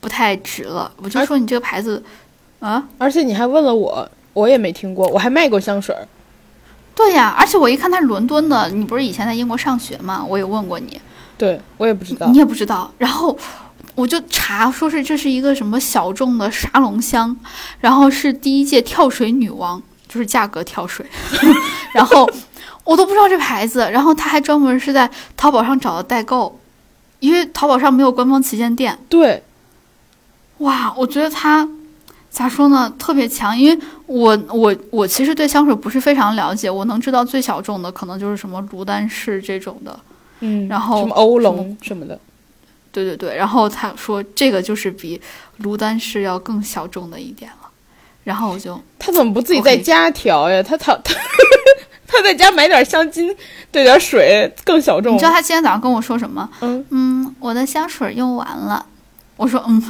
[0.00, 0.90] 不太值了。
[0.96, 2.02] 我就说你这个牌子，啊，
[2.98, 6.06] 而且你还问了我，我也没听过，我还卖过香水儿。
[6.94, 10.24] 对呀，而且我一看它是伦敦的，你不是以前在英国上学吗？
[10.28, 11.00] 我有问过你，
[11.36, 12.90] 对我也不知道你，也不知道。
[12.98, 13.36] 然后
[13.94, 17.36] 我就查，说是这是一个什么小众的沙龙香，
[17.80, 21.04] 然后是第一届跳水女王，就是价格跳水。
[21.92, 22.28] 然后
[22.84, 26.60] 我都不知道这牌子，然后他还专门是在淘宝上找的代购，
[27.20, 28.98] 因为淘宝上没有官方旗舰店。
[29.08, 29.42] 对，
[30.58, 31.66] 哇，我觉得他
[32.32, 33.56] 咋说呢，特别强。
[33.56, 39.96] 因为我我我其实对香水不是非常了解，我能知道最小众的可能就是什么卢丹氏这种的。
[40.40, 42.18] 嗯，然后什么欧龙什么的，
[42.90, 45.20] 对对对，然后他说这个就是比
[45.58, 47.68] 卢丹氏要更小众的一点了，
[48.24, 50.62] 然后我就 他怎么不自己在家调呀？
[50.62, 51.14] 他他他
[52.08, 53.32] 他在家买点香精，
[53.70, 55.14] 兑点水，更小众。
[55.14, 56.48] 你知道他今天早上跟我说什么？
[56.60, 58.84] 嗯嗯，我的香水用完了。
[59.42, 59.82] 我说嗯，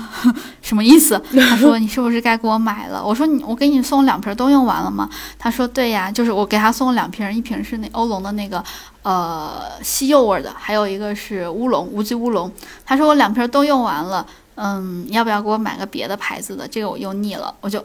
[0.63, 1.23] 什么意思？
[1.31, 3.05] 他说你是不是该给我买了？
[3.05, 5.07] 我说你我给你送两瓶都用完了吗？
[5.39, 8.65] 他说对呀，就是我给他送了两瓶，一瓶是那欧龙的那个
[9.03, 12.51] 呃西柚味儿的，还有一个是乌龙无机乌龙。
[12.87, 16.67] 他说我两瓶都用完了，嗯，要不要给我买个别的牌子的？
[16.67, 17.85] 这个我用腻了，我就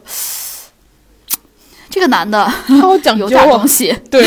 [1.89, 2.49] 这个男的
[3.03, 3.67] 讲有究啊点东！
[3.67, 3.91] 西。
[4.09, 4.25] 对，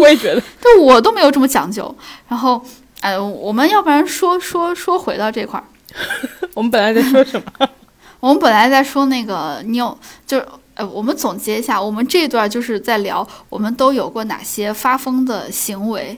[0.00, 0.40] 我也觉得。
[0.62, 1.94] 对我都没有这么讲究。
[2.28, 2.64] 然后，
[3.00, 5.64] 哎，我们要不然说说说回到这块儿，
[6.54, 7.68] 我们本来在说什么？
[8.20, 10.46] 我们本来在说那个你有就是。
[10.78, 16.16] 呃，我们总结一下，我们这一段就是在聊我们都有过哪些发疯的行为，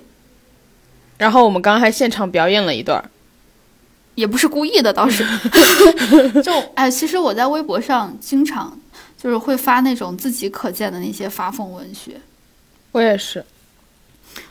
[1.16, 3.02] 然后我们刚刚还现场表演了一段。
[4.16, 5.24] 也不是故意的，倒是。
[6.44, 8.78] 就哎，其实我在微博上经常
[9.16, 12.20] 就是会发那种自己可见的那些发疯文学，
[12.92, 13.42] 我也是，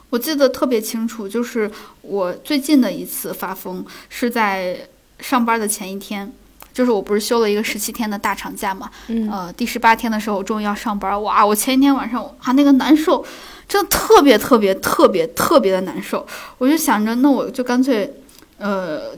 [0.10, 1.70] 我记得特别清楚，就是
[2.02, 4.76] 我最近的一次发疯是在
[5.20, 6.32] 上班的前一天，
[6.74, 13.26] 就是我不是休了一个十七天的大长假嘛，嗯呃，第十八天的时候我终于要上班，哇，我前一天晚上啊那个难受，
[13.68, 16.26] 真的特别特别特别特别的难受，
[16.58, 18.12] 我就想着那我就干脆，
[18.58, 19.16] 呃。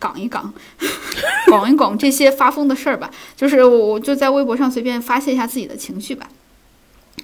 [0.00, 0.50] 讲一讲，
[1.46, 6.26] 讲一讲这些发疯的事儿吧，就是我我就在微博上随便发泄一下自己的情绪吧。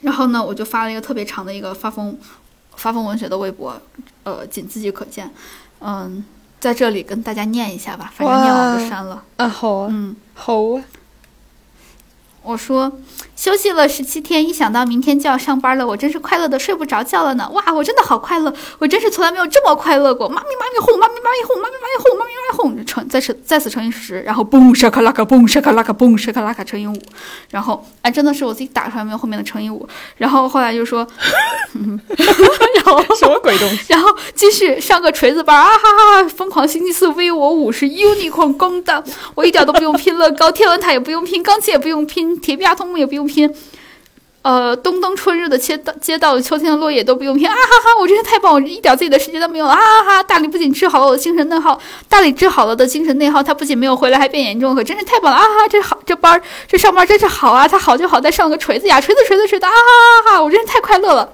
[0.03, 2.19] 然后呢，我就发了一个特别长的一个发疯
[2.77, 3.81] 发疯文学的微博，
[4.25, 5.33] 呃，仅自己可见。
[5.81, 6.23] 嗯，
[6.65, 9.23] 在这里跟大家念一下吧，反正念完就删了。
[9.37, 10.83] 啊，好啊，嗯，好啊，
[12.41, 12.91] 我说
[13.45, 17.47] 休息了十七天，一想到明天就要上班了，我真是快乐的睡不着觉了呢。
[17.53, 20.27] 哇，我真的好快乐，我真是从来没有这么快乐过。
[20.27, 26.95] 妈咪妈咪哄，妈咪妈咪哄，妈咪妈咪哄，妈咪妈咪哄，乘再次再次乘以十，然后嘣沙卡拉卡嘣沙卡拉卡嘣沙卡拉卡乘以五，
[27.51, 29.87] 然后哎真的是我自己打出来没有后面的乘以五，
[30.17, 31.07] 然后后来就说，
[31.75, 33.93] 嗯、然后什么鬼东西？
[33.93, 36.29] 然后继续上个锤子班啊哈哈哈！
[36.31, 43.34] 疯狂星期四 V 我五是 unicorn 公的，我一点都不用拼乐高，天文台也不用拼，钢琴也不用拼，铁臂阿童木也不用拼。
[44.43, 47.97] 呃，冬冬春日的街道，街道秋天的落叶都不用拼啊哈哈！
[47.99, 50.23] 我真是太棒，我一点自己的时间都没有啊哈哈！
[50.23, 51.81] 大理不仅治好了我的精神内耗，
[52.11, 55.69] 大理治好了的精神内耗，他不仅没有回来，还变严重，可真是太棒了啊哈哈！
[55.69, 57.67] 这好，这班儿这上班真是好啊！
[57.67, 59.77] 他好就好在上个锤子呀，锤子锤子锤子啊哈
[60.27, 60.43] 哈哈！
[60.43, 61.33] 我真是太快乐了。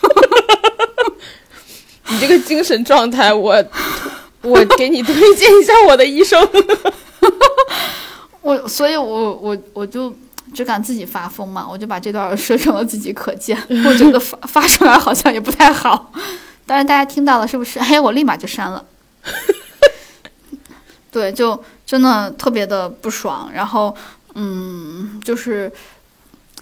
[2.08, 3.62] 你这个精神状态，我
[4.40, 6.42] 我给你推荐一下我的医生。
[8.66, 10.14] 所以我，我我就
[10.52, 13.56] 只敢自己发疯嘛，我就把这段设成了自己可见。
[13.86, 16.12] 我觉得发发出来好像也不太好，
[16.66, 17.80] 当然大家听到了是不是？
[17.80, 18.84] 嘿， 我立马就删了。
[21.10, 23.48] 对，就真的特别的不爽。
[23.54, 23.94] 然后，
[24.34, 25.72] 嗯，就是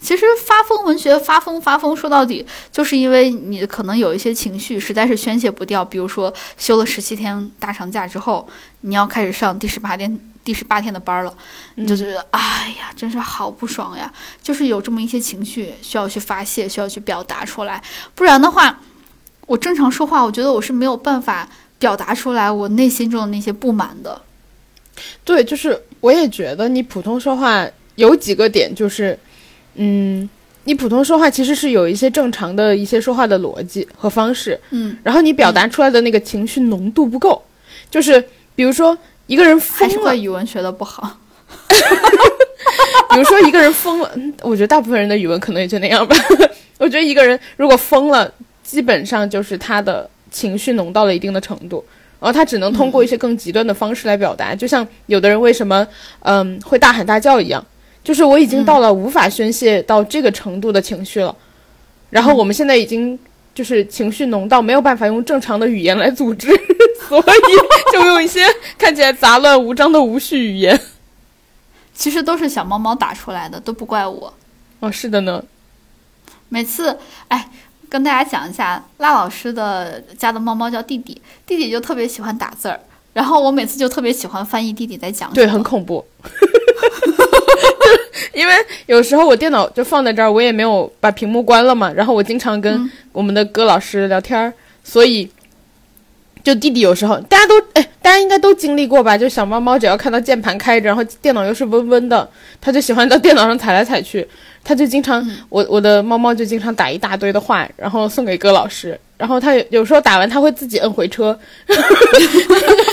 [0.01, 8.47] 其实发疯文学发疯发疯，说到底就是因为你可能有一些情绪实在是宣泄不掉，比如说休了十七天大长假之后，
[8.83, 11.33] 你要开始上第十八天第十八天的班了，
[11.77, 14.13] 你就觉得、哎呀，真是好不爽呀！
[14.43, 17.83] 就是有这么一些情绪需要去发泄，需要去表达出来，
[18.15, 18.81] 不然的话，
[19.47, 24.21] 我正常说话，我觉得我是没有办法表达出来我内心中的那些不满的。
[25.25, 29.19] 对，就是我也觉得你普通说话有几个点，就是，
[29.77, 30.29] 嗯，
[30.65, 37.43] 你普通说话其实是有一些正常的一些说话的逻辑和方式，嗯，然后你表达出来的那个情绪浓度不够，
[37.91, 38.21] 就是
[38.55, 41.19] 比如说一个人疯了还是怪，语文学的不好。
[43.11, 46.17] 比如说一个人疯了，嗯我觉得大部分人的语文可能也就那样吧。
[46.79, 51.85] 我觉得一个人如果疯了，基本上就是他的情绪浓到了一定的程度，
[52.19, 54.55] 然后他只能通过一些更极端的方式来表达。
[54.55, 55.87] 就像有的人为什么
[56.21, 57.65] 嗯会大喊大叫一样，
[58.03, 61.37] 就是我已经到了无法宣泄到这个程度的情绪了，
[62.09, 63.19] 然后我们现在已经
[63.55, 66.49] 就是情绪浓到没有办法用正常的语言来组织，
[67.09, 68.41] 所以就用一些
[68.79, 70.81] 看起来杂乱无章的无序语言。
[71.95, 74.33] 其实都是小猫猫打出来的，都不怪我。
[74.81, 75.45] 哦，是的呢。
[76.49, 76.99] 每次，
[77.29, 77.51] 哎，
[77.89, 82.81] 跟大家讲一下，辣老师的家的猫猫叫弟弟，弟弟就特别喜欢打字儿，
[83.13, 86.05] 然后我每次就特别喜欢翻译弟弟在讲什对，很恐怖。
[88.35, 88.53] 因为
[88.87, 92.91] 有时候我电脑就放在这儿，我也没有把屏幕关了嘛，然后我经常跟嗯。
[93.13, 94.53] 我们的歌老师聊天儿，
[94.83, 95.31] 所以
[96.43, 99.19] 就弟弟有时候大家都哎，大家应该都经历过吧？
[99.19, 102.29] 就小猫猫只要看到键盘开着，然后电脑又是温温的，
[102.61, 104.27] 它就喜欢到电脑上踩来踩去，
[104.65, 105.37] 它就经常、嗯。
[105.51, 111.39] 我我的猫猫就经常打一大堆的话，然后送给歌老师，然后他有有时候打完他会自己摁回车，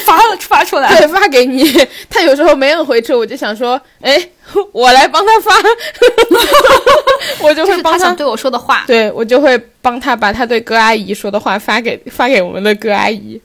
[0.06, 0.96] 发了发出来。
[0.96, 1.66] 对，发给你。
[2.08, 4.30] 他有时候没摁回车，我就想说，哎，
[4.72, 5.52] 我来帮他发，
[7.42, 8.84] 我就会帮是他想对我说的话。
[8.86, 13.42] 对我就会帮他把他对哥阿姨说的话发给发给我们的哥阿姨。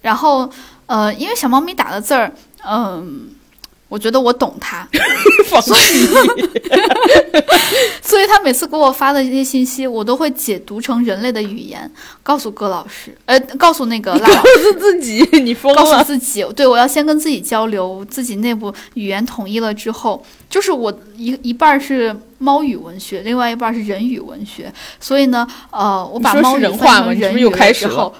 [0.00, 0.48] 然后，
[0.86, 2.32] 呃，因为小猫咪打的字儿，
[2.66, 3.28] 嗯、
[3.92, 4.88] 我觉得我懂他！
[8.00, 11.90] 所以他每次给我发的这些信息，我都会解读成人类的语言，
[12.22, 14.72] 告诉葛老师，呃，告诉那个拉老师。
[14.78, 16.02] 自己， 你疯告诉。
[16.04, 28.14] 自己，对我要先跟自己交流，自己内部语言统一了之后，就是我一一半儿是猫语文学，另外一半儿是人语文学，所以呢，呃，我把猫语翻成人语之后，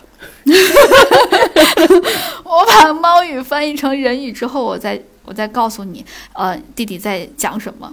[2.44, 7.92] 我把猫语翻译成人语之后，我再我再告诉你，呃，弟弟在讲什么。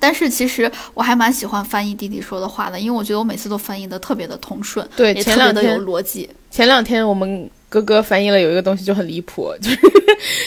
[0.00, 6.28] 但是其实我还蛮喜欢翻译弟弟说的话的，因为我觉得我每次都翻译的特别的通顺，对，也前特别的有逻辑。
[6.50, 9.78] 前两天我们哥哥翻译了有一个东西就很离谱， 就是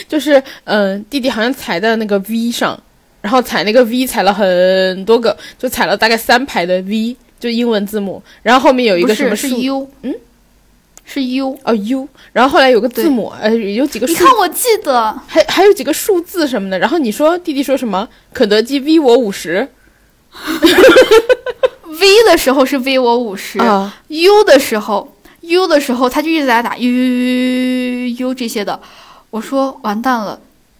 [0.08, 2.78] 就是嗯、弟弟好像踩在那个 V 上，
[3.20, 10.14] 然后踩那个 V 踩了很多个，就踩了大概三排的 V，就英文字母，然后后面有一个什么数 U，嗯，
[11.10, 11.58] 是 U。
[11.64, 18.06] 哦 U，然后后来有个字母，呃，有几个数你看，我记得还还有几个数字什么的，然后你说弟弟说什么？
[18.34, 19.66] 肯德基 V 我五十
[21.88, 28.78] V 的时候是 V 我五十、啊，u 的时候 U 的时候他就一直在打 U U U 这些的，
[29.30, 30.38] 我说完蛋了。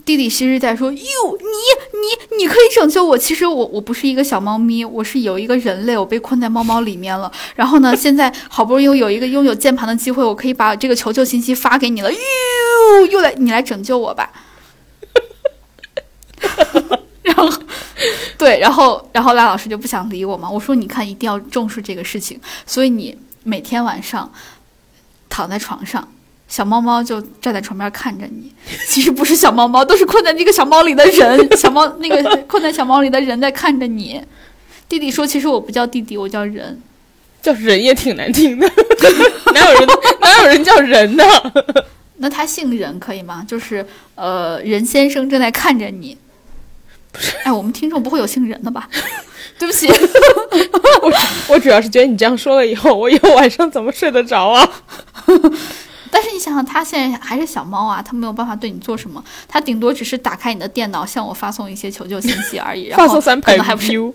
[0.09, 3.19] 弟弟其实在说：“哟，你你你可以拯救我。
[3.19, 7.31] 其实我我不是一个小猫咪，我是有一个人类，我被困在猫猫里面了。
[7.55, 12.11] 然后呢，现在好不容易有一个拥有键盘的机会，我可以把这个求救信息发给你了。
[12.11, 12.19] 哟，
[13.11, 14.33] 又来你来拯救我吧。
[17.21, 17.47] 然后，
[18.39, 20.49] 对，然后然后赖老师就不想理我嘛。
[20.49, 24.33] 我说你看，一定要重视这个事情，所以你每天晚上
[25.29, 26.09] 躺在床上。
[26.49, 28.53] 小猫猫就站在床边看着你，
[28.89, 31.49] 其实不是小猫猫，都是困在那个小猫里的人。
[31.57, 34.21] 小猫那个困在小猫里的人在看着你。
[34.89, 36.81] 弟弟说：“其实我不叫弟弟，我叫人。
[37.43, 38.67] 叫人也挺难听的，
[39.55, 39.89] 哪有人
[40.21, 41.25] 哪有人叫人呢？
[42.17, 43.45] 那他姓任可以吗？
[43.47, 46.17] 就是呃，任先生正在看着你。
[47.13, 48.89] 不是哎，我们听众不会有姓任的吧？
[49.59, 49.87] 对不起，
[51.03, 51.13] 我
[51.49, 54.69] 我主要是觉得你这样说了以后，我以后晚上怎么睡得着啊？
[56.11, 62.87] 但是你想想，他现在还是小猫啊，他没有办法对你做什么，他顶多只是打开你的电脑，向我发送一些求救信息而已。
[62.93, 64.13] 然发后送三排可能还不是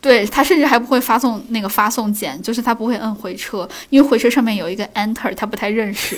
[0.00, 6.16] 对他甚至还不会发送那个发送键，就是他不会摁回车，因为回车上面有一个 Enter，他不太认识。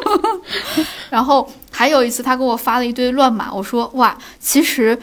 [1.08, 4.96] 然后还有一次，他给我发了一堆乱码，我说哇，其实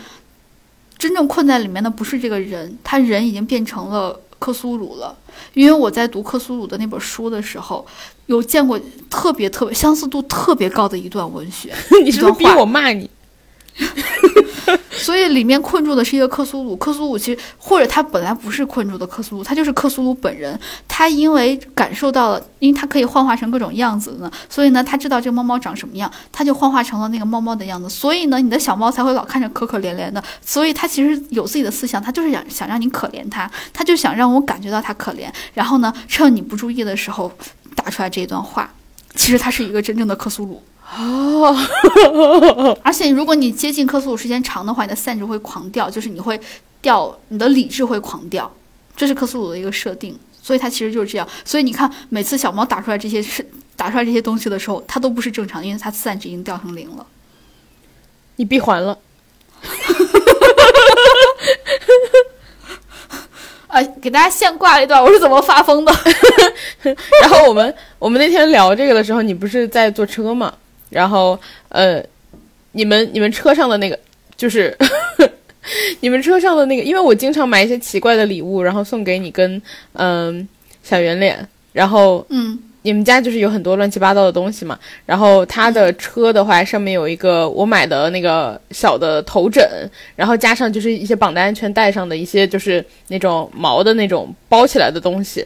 [0.98, 5.16] 真正困在里面的不是这个人，他人已经变成了克苏鲁了。
[5.54, 7.86] 因为我在读克苏鲁的那本书的时候，
[8.28, 8.80] 有见过
[9.10, 11.74] 特别特别相似度特别高的一段文学，
[12.04, 13.10] 你是不是逼我骂你？
[14.98, 20.60] 所以里面困住的是一个克苏鲁，克苏鲁其实或者他本来不是困住的克苏鲁，他就是克苏鲁本人。
[20.88, 27.88] 他因为感受到了，因为他可以幻化成各种样子呢，所以呢，他知道这个猫猫长什么样，他就幻化成了那个猫猫的样子。
[27.88, 30.22] 所以呢，你的小猫才会老看着可可怜怜的。
[30.42, 37.32] 所以他其实有自己的思想，他就是想想让你可怜他，他就想让我感觉到他可怜，然后呢，趁你不注意的时候
[37.76, 38.70] 打出来这一段话。
[39.16, 40.62] 其实他是一个真正的克苏鲁。
[40.96, 41.56] 哦，
[42.82, 46.40] 而且如果你接近科斯鲁时间长的话，你的散值会狂掉，就是你会
[46.82, 48.52] 掉，你的理智会狂掉，
[48.96, 51.28] 这是科斯鲁的一个设定，所以它其实就是这样。
[51.44, 57.06] 所以你看，每次小猫打出来这些是打出来这些东西的时候，它都不是正常，因为它散值已经掉成零了，
[58.38, 58.98] 你闭环了。
[63.68, 65.94] 啊， 给大家现挂一段，我是怎么发疯的？
[67.22, 70.54] 然后我们我们那天聊这个的时候，你不是在坐车吗？
[70.90, 72.04] 然后呃，
[72.72, 73.98] 你们你们车上的那个
[74.36, 74.76] 就是
[76.00, 79.62] 你们车上的那个，因为我经常买一些奇怪的礼物，然后送给你跟
[79.94, 80.48] 嗯、
[80.84, 89.62] 小圆脸，然后嗯你们家就是有很多乱七八糟的东西嘛，然后他的车的话，上面有一个我买的那个小的头枕，
[90.16, 95.46] 然后加上就是一些绑在安全带上的一些就是那种毛的那种包起来的东西。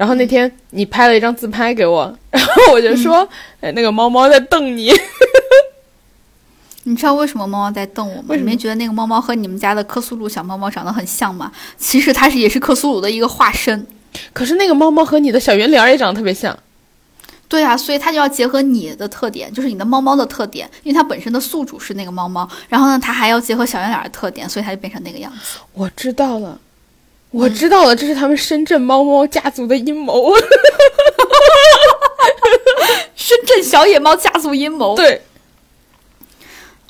[0.00, 3.28] 然后那天你拍了一张自拍给我， 然后我就说，
[3.60, 4.90] 哎，那个猫猫在瞪你。
[6.84, 8.34] 你知道为什么猫猫在瞪我吗？
[8.34, 11.52] 你没觉得那个猫猫和你们家的克苏鲁小猫猫长得很像吗？
[11.76, 13.86] 其实它是也是克苏鲁的一个化身。
[14.32, 16.58] 可是那个猫猫和你的小圆脸儿也长得特别像。
[17.46, 25.58] 对啊，所以它就要结合你的特点，就是你的猫猫的特点，因为它本身的宿主是那个猫猫，然后呢，它还要结合小圆脸的特点，所以它就变成那个样子。
[25.74, 26.58] 我知道了，
[27.30, 30.34] 我知道了，这是他们深圳猫猫家族的阴谋。
[33.14, 34.96] 深圳小野猫家族阴谋。
[34.96, 35.22] 对，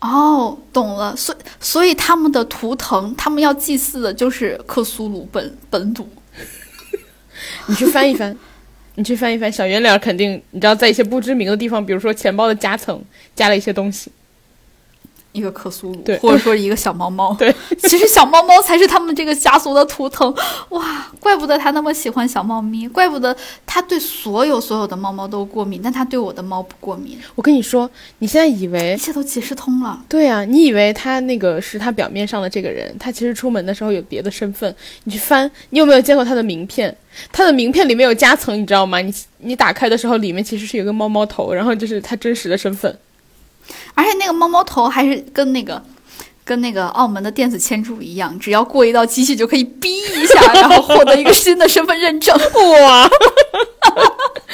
[0.00, 1.14] 哦，懂了。
[1.14, 6.08] 所以所以他们的图腾，他们要祭祀的就是克苏鲁本本土。
[7.66, 8.34] 你去翻一翻，
[8.94, 13.02] 你去翻一翻，小圆脸肯定你知道，在一些不知名的地方，比如说钱包的夹层
[13.34, 14.10] 加了一些东西。
[15.32, 17.34] 一个克苏鲁，或者说一个小猫猫。
[17.38, 20.34] 对， 其实小猫猫才是他们这个家族的图腾。
[20.70, 27.18] 哇，怪不得他那么喜欢小猫咪，怪不得他对所有所有的猫猫都过敏，但他对我的猫不过敏。
[27.34, 30.02] 我跟你说，你现在以为一切都解释通了。
[30.08, 34.74] 对啊，你以为他那个是他表面上的这个人，他其实出门的时候有别的身份。
[35.04, 36.96] 你去翻，你有没有见过他的名片？
[37.32, 39.00] 他的名片里面有夹层，你知道吗？
[39.00, 42.96] 你你打开的时候，里面其实是有个猫猫头，然后就是他真实的身份。
[43.94, 45.82] 而且那个猫猫头还是跟那个。
[46.42, 52.36] 跟那个澳门的电子签注一样，只要过一道机器就可以逼一下，然后获得一个新的身份认证。
[52.82, 53.08] 哇，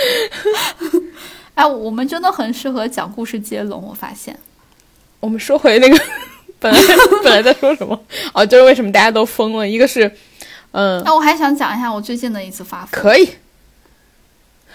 [1.55, 4.39] 哎，我们真的很适合讲故事接龙，我发现。
[5.21, 5.99] 我们说回那个
[6.61, 6.79] 本来
[7.23, 7.99] 本来在说什么？
[8.35, 9.67] 哦，就是为什么大家都疯了？
[9.67, 10.15] 一个是，
[10.73, 13.27] 嗯，那我还想讲一下我最近的一次发疯，可以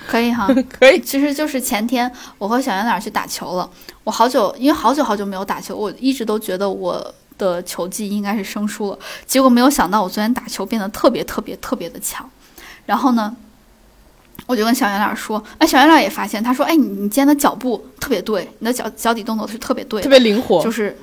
[0.08, 0.48] 可以哈。
[0.70, 3.70] 可以，其实就是前天我和小圆脸去打球了。
[4.04, 9.00] 我好久，因为好久好久没有打球，我一直都觉得我的球技应该是生疏了。
[9.26, 12.28] 结果没有想到，我昨天打球变得特别特别特别的强。
[12.86, 13.36] 然后呢，
[14.48, 20.64] 我就跟小圆脸说：“哎，小圆脸也发现，他说：‘哎，你你今天的脚步特别对，你的脚脚底动作是特别对特，别灵活。
[20.64, 20.98] 就是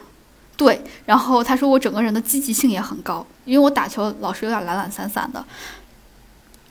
[0.56, 5.44] 对。’然后他说我整个人的积极性也很高，因为我打球老是有点懒懒散散的。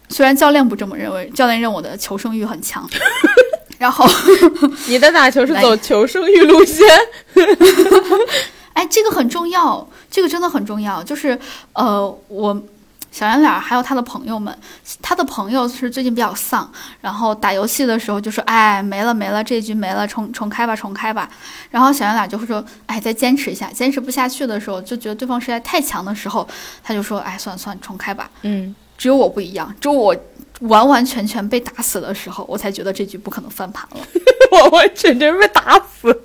[0.09, 2.87] 虽然教练不这么认为，教练认我的求生欲很强。
[3.77, 4.05] 然后。
[4.87, 6.85] 你的打球是走求生欲路线，
[8.73, 11.03] 哎，这个很重要，这个真的很重要。
[11.03, 11.37] 就是
[11.73, 12.63] 呃，我
[13.11, 14.55] 小圆脸儿还有他的朋友们，
[15.01, 21.29] 他的朋友是最近比较丧，然后打游戏的时候就说：“哎，没了没了，这局没了，重重开吧，重开吧。”
[21.69, 26.47] 然后小圆脸儿就会说：“哎，再坚持一下。”坚持不下去的时候，就觉得对方实在太强的时候，
[26.83, 28.29] 他就说：“哎，算了算了，重开吧。
[28.43, 30.15] 嗯，”只有我不一样，只有我
[30.61, 33.97] 完完全全被打死的时候，我才觉得这局不可能翻盘了。
[34.51, 36.23] 完完全全被打死。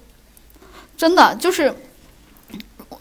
[0.97, 1.65] 真的就是，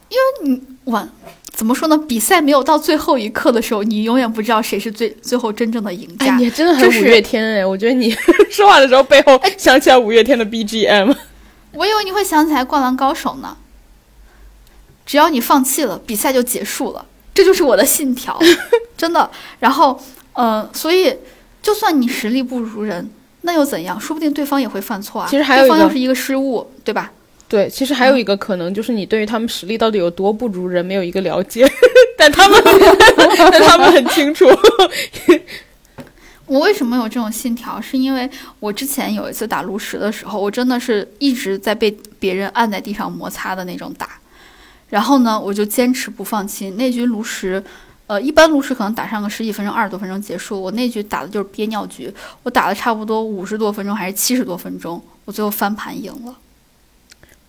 [0.10, 1.10] 因为你完
[1.52, 1.98] 怎么说呢？
[1.98, 6.36] 比赛没有到最后一刻的时候，你永远不知道谁是最最后真正的赢哎，家。
[6.36, 7.66] 你真的很五就是月天哎！
[7.66, 8.10] 我觉得你
[8.50, 11.16] 说话的时候背后想起来五月天的 BGM。
[11.74, 13.56] 我以为你会想起来《灌篮高手》呢。
[15.06, 18.40] 只要你放弃了，比赛就结束了，这就是我的信条，
[18.98, 19.30] 真的。
[19.60, 20.00] 然后，
[20.34, 21.16] 呃，所以
[21.62, 23.10] 就算你实力不如人，
[23.42, 24.00] 那又怎样？
[24.00, 25.28] 说不定对方也会犯错啊。
[25.30, 27.12] 其实还有一个对方要是一个失误，对吧？
[27.48, 31.70] 对，其实还有一个可能，就是你对于他们实力到底有多不如人没有一个了解，
[32.18, 32.62] 但他们
[33.18, 34.46] 但他们很清楚。
[36.46, 37.80] 我为什么有这种信条？
[37.82, 38.30] 是因为
[38.60, 44.10] 我之前有一次打炉石的时候，我真的是一直在被别人按在地上摩擦的那种打，
[44.92, 46.70] 然后呢，我就坚持不放弃。
[46.78, 47.64] 那局炉石，
[48.06, 52.14] 呃，一般炉石可能打上个十几分钟、二十多分钟结束，我那局打的就是憋尿局，
[52.44, 56.36] 我打了差不多五十多分钟还是七十多分钟，我最后翻盘赢了，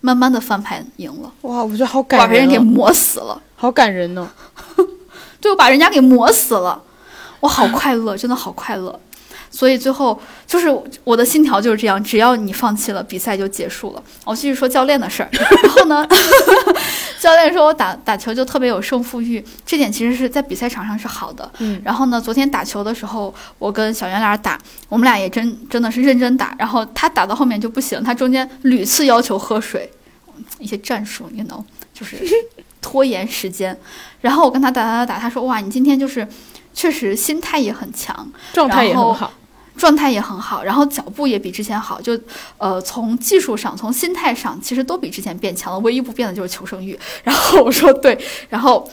[0.01, 3.39] 慢慢的翻盘赢了，哇，我觉得好感人、把，别人给磨死了。
[3.55, 4.31] 好感人呢。
[5.39, 6.81] 对，我把人家给磨死了，
[7.41, 8.97] 我好快乐，真的好快乐。
[9.51, 10.67] 所以最后就是
[11.03, 14.01] 我的信条就是这样，只要你放弃了，比赛就结束了。
[14.25, 15.29] 我继续说教练的事儿。
[15.31, 16.07] 然后呢，
[17.23, 21.49] 教练说我打打球就特别有胜负欲，这点其实是在比赛场上是好的。
[21.59, 24.59] 嗯，然后呢，昨天打球的时候，我跟小圆脸打，
[24.89, 26.53] 我们俩也真真的是认真打。
[26.59, 29.89] 然后他打到后面就不行，他中间屡次要求喝水，
[30.59, 31.63] 一些战术，you know，
[31.93, 32.17] 就是
[32.81, 33.79] 拖延时间。
[34.19, 36.27] 然后我跟他打打打打，他说哇，你今天就是
[36.73, 39.31] 确实心态也很强，状态也很好。
[39.75, 42.17] 状态也很好，然后脚步也比之前好，就
[42.57, 45.79] 呃从技术上、从心态上，其实都比之前变强了。
[45.79, 46.97] 唯一不变的就是求生欲。
[47.23, 48.17] 然后我说对，
[48.49, 48.89] 然后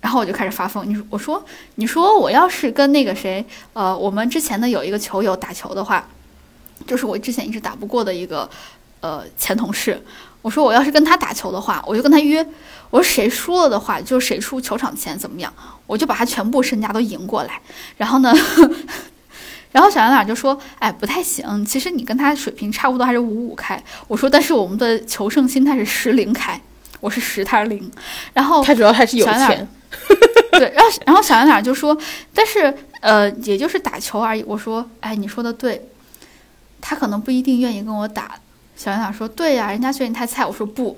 [0.00, 0.88] 然后我就开始发疯。
[0.88, 1.42] 你说我说
[1.76, 6.06] 你说我要是跟那个谁呃我们之前的有一个球友打球的话，
[6.86, 8.48] 就是我之前一直打不过的一个
[9.00, 10.02] 呃前同事。
[10.42, 12.44] 我说我要是跟他打球的话，我就跟他约，
[12.90, 15.52] 我说谁输了的话，就谁出球场钱怎么样，
[15.86, 17.60] 我就把他全部身家都赢过来。
[17.96, 18.32] 然后呢？
[19.76, 26.58] 然后小圆脸就说：“哎，不太行，其实你跟他水平差不多，还是五五开。”我说：“但是我们的求胜心态是十零开，
[26.98, 27.92] 我是十，他是零。”
[28.32, 29.68] 然后他主要还是有钱，
[30.52, 31.94] 对，然后然后小圆脸就说
[32.32, 35.90] ：“但是呃，也就是打球而已。”我说：“哎，你说的对，
[36.80, 38.30] 他可能不一定愿意跟我打。”
[38.76, 40.96] 小圆脸说：“对呀，人家觉得你太菜。”我说：“不。”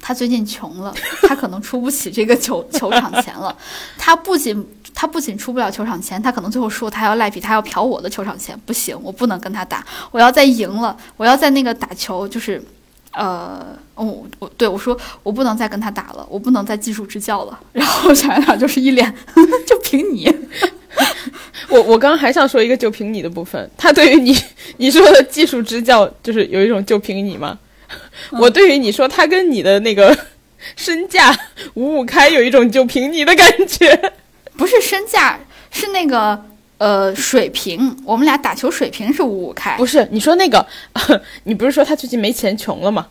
[0.00, 0.94] 他最近穷了，
[1.28, 3.54] 他可能出不起这个球 球场钱了。
[3.98, 8.58] 他不仅他不仅出不了球场前，他可能最后输他要赖皮，他要嫖我的球场钱。
[8.66, 12.62] 不行，我不能跟他打，我要再赢了，我要在那个打球，就是，
[13.12, 17.58] 呃，哦我对我说我不能再跟他打了，我不能再技术支教了。
[17.72, 19.12] 然后小圆脸就是一脸
[19.66, 20.30] 就凭你，
[21.68, 24.36] 我我刚刚还想说一个就凭你的部分，他对于你
[24.76, 27.58] 你说的技术支教，就是有一种就凭你吗？
[28.32, 30.16] 我对于你说他跟你的那个
[30.76, 31.36] 身价
[31.74, 34.12] 五五开，有一种就凭你的感觉。
[34.60, 35.40] 不是身价，
[35.70, 36.38] 是那个
[36.76, 39.74] 呃水平，我们俩打球水平是五五开。
[39.78, 40.64] 不是你说那个，
[41.44, 43.06] 你不是说他最近没钱穷了吗？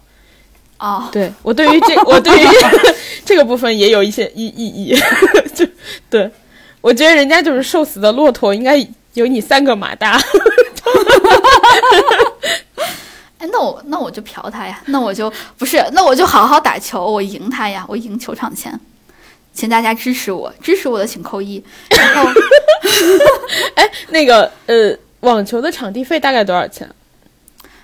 [0.78, 2.48] 哦，对我对于这 我对于
[3.26, 4.96] 这个部分也有一些意意义，
[5.56, 5.66] 就
[6.08, 6.30] 对
[6.82, 8.78] 我觉得人家就是瘦死的骆驼，应该
[9.16, 10.22] 有你三个马大。
[13.40, 18.80] 哎，那我那我就嫖他呀，那我就不是，那我就好好打球，我赢他呀，我赢球场钱，
[19.60, 21.62] 请大家支持我，支持我的请扣一。
[21.90, 22.32] 然后
[23.76, 26.90] 哎，那个呃，网球的场地费大概多少钱？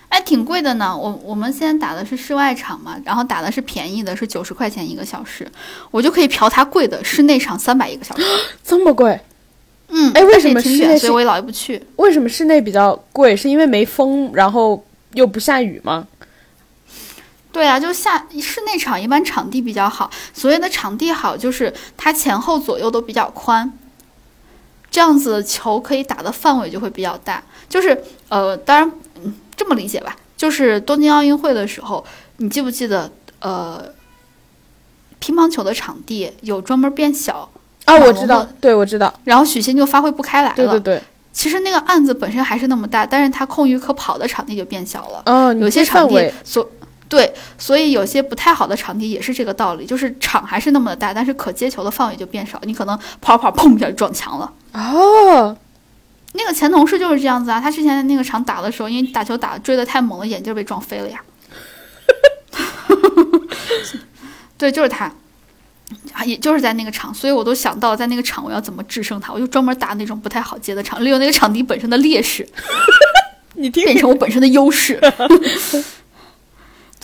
[0.07, 0.97] 哎，挺贵的呢。
[0.97, 5.45] 我我们现在打的是室外场嘛，然后打的是便宜的，是九十块钱一个小时，
[5.91, 8.23] 我就可以嫖他贵的室内场三百一个小时。
[8.63, 9.19] 这么贵？
[9.89, 11.83] 嗯，哎为什么室内所以我也老爷不去。
[11.97, 13.35] 为什么室内比较贵？
[13.35, 14.81] 是因为没风，然后
[15.13, 16.07] 又不下雨吗？
[17.55, 23.71] 对啊，就下室内场一般场地比较好，所谓的场地好就是它前后左右都比较宽，
[24.91, 27.41] 这样子球可以打的范围就会比较大。
[27.69, 27.97] 就是
[28.27, 28.91] 呃，当然，
[29.23, 32.05] 嗯，这么理解吧，就是东京奥运会的时候，
[32.37, 33.81] 你记不记得呃，
[35.19, 37.49] 乒乓球的场地有专门变小，
[37.85, 40.55] 啊，我知道，对，我知道，然后许昕就发挥不开来了。
[40.57, 41.01] 对对对，
[41.31, 45.21] 其实那个案子本身还是那么大，但是他空余可跑的场地就变小了。
[45.25, 46.69] 嗯，有些场地，所
[47.07, 54.51] 对，所以有些不太好的场地也是这个道理，就是场还是那么的大，但是可接球的范围就变少，你可能跑跑着砰一下就撞墙了。
[54.73, 55.55] 哦，
[56.33, 61.21] 那个前同事就是这样子啊，他之前在那个场打的时候，因为打球打追得太猛了，眼镜被撞飞了呀。
[64.57, 65.05] 对，就是他，
[66.11, 72.47] 啊，也就是在那个场，所以我都想到在那个场我要怎么制胜他，我就专门打那种不太好接的场，利用那个场地本身的劣势，
[73.53, 74.99] 你听变成我本身的优势。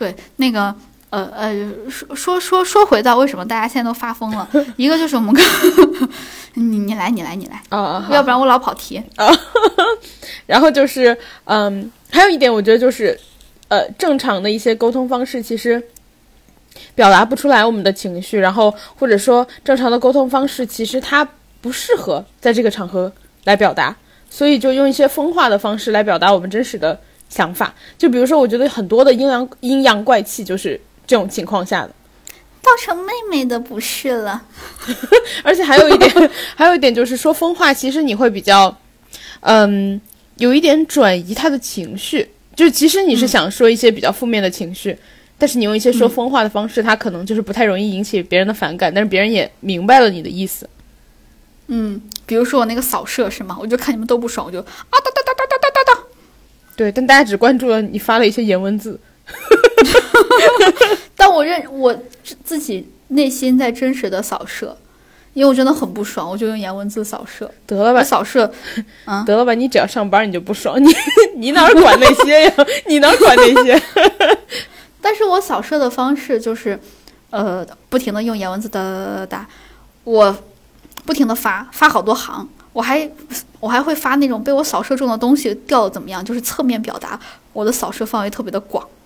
[0.01, 0.73] 对，那个
[1.11, 1.53] 呃呃，
[1.87, 5.45] 说说说说回到为什么大家现在都发疯了，一个就是我们刚，
[6.55, 8.99] 你你来你来你来，啊，要不然我老跑题。
[10.47, 13.15] 然后就是，嗯，还有一点，我觉得就是，
[13.67, 15.79] 呃，正常的一些沟通方式其实
[16.95, 21.23] 表达不出来我们的情绪，然后或者说正常的沟通方式其实它
[21.61, 23.95] 不适合在这个场合来表达，
[24.31, 26.99] 所以就用一些风化的方式来表达我们真实的
[27.31, 27.73] 想法。
[27.97, 31.91] 就比如说我觉得很多的阴阳阴阳怪气就是这种情况下的。
[32.61, 34.43] 造成妹妹的不是了。
[35.43, 38.77] 而且还有一点 还有一点就是说疯话其实你会比较
[39.39, 39.99] 嗯
[40.37, 42.29] 有一点转移他的情绪。
[42.55, 44.95] 就其实你是想说一些比较负面的情绪
[45.37, 50.69] 但是你用一些说疯话的方式他可能就是不太容易引起别人的反感但是别人也明白了你的意思。
[51.67, 53.57] 嗯比如说我那个扫射是吗？
[53.59, 54.99] 我就看你们都不爽我就啊
[56.75, 58.99] 对，但大家只关注了你发了一些颜文字。
[61.15, 61.93] 但我认我
[62.23, 64.75] 自自己内心在真实的扫射，
[65.33, 67.49] 因为我真的很不爽，我就用颜文字扫射。
[67.67, 68.51] 得了吧，扫射，
[69.05, 70.91] 啊，得了吧，你只要上班你就不爽，你
[71.35, 72.53] 你哪儿管那些呀？
[72.87, 73.81] 你哪儿管那些？
[75.01, 76.79] 但是我扫射的方式就是，
[77.29, 79.47] 呃，不停的用颜文字哒哒哒哒哒，
[80.03, 80.37] 我
[81.05, 83.09] 不停的发发好多行，我还
[83.59, 87.19] 我还会发那种被我扫射中的东西掉的怎么样，就是侧面表达
[87.53, 88.87] 我的扫射范围特别的广。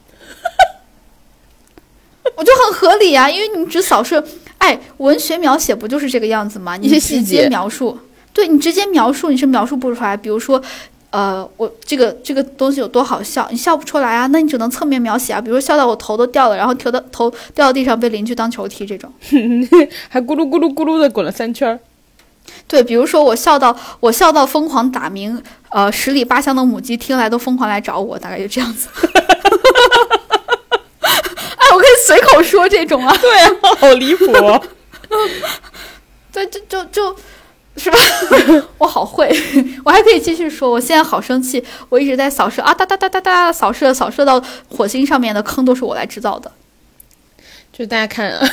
[2.35, 4.23] 我就很合理啊，因为你只扫射，
[4.57, 6.75] 哎，文学描写不就是这个样子吗？
[6.75, 7.97] 你一些细直接节描述，
[8.33, 10.17] 对你直接描述你是描述不出来。
[10.17, 10.61] 比如说，
[11.11, 15.39] 呃，我这个这个东西有多好笑，你笑不出来啊，那你只能侧面描写啊。
[15.39, 19.11] 比如说笑到我头都掉了，然后头到头掉到地上被邻居当球踢这种。
[20.09, 21.79] 还咕噜咕噜咕噜的滚了三圈儿。
[22.67, 28.87] 对，比如说我笑到我笑到疯狂打鸣，呃，十里八乡的母鸡听来都疯狂来找我，大概就这样子。
[31.57, 33.15] 哎，我可以随口说这种啊。
[33.17, 34.61] 对啊，好离谱哦。
[36.31, 37.15] 对，就就就，
[37.77, 37.97] 是吧？
[38.79, 39.29] 我好会，
[39.85, 40.69] 我还可以继续说。
[40.71, 46.51] 我现在好生气，我一直在扫射啊，哒哒哒哒哒，扫射扫射到火星上面的坑都是我来制造的。
[47.71, 48.49] 就大家看啊，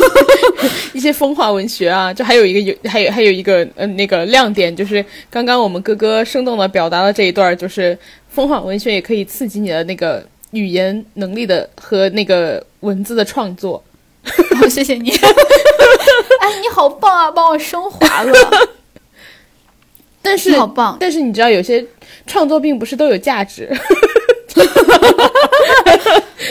[0.92, 7.96] 一些风化文学啊，就还有一个有还有还有一个呃那个亮点，就是刚刚我们哥哥生动的表达了这一段，就是
[8.28, 13.82] 风化文学也可以刺激你的那个语言能力的和那个文字的创作。
[14.58, 15.10] 好， 谢谢你。
[16.40, 18.32] 哎，你好棒啊，帮我升华了。
[20.22, 21.84] 但是好棒，但是你知道有些
[22.26, 23.70] 创作并不是都有价值。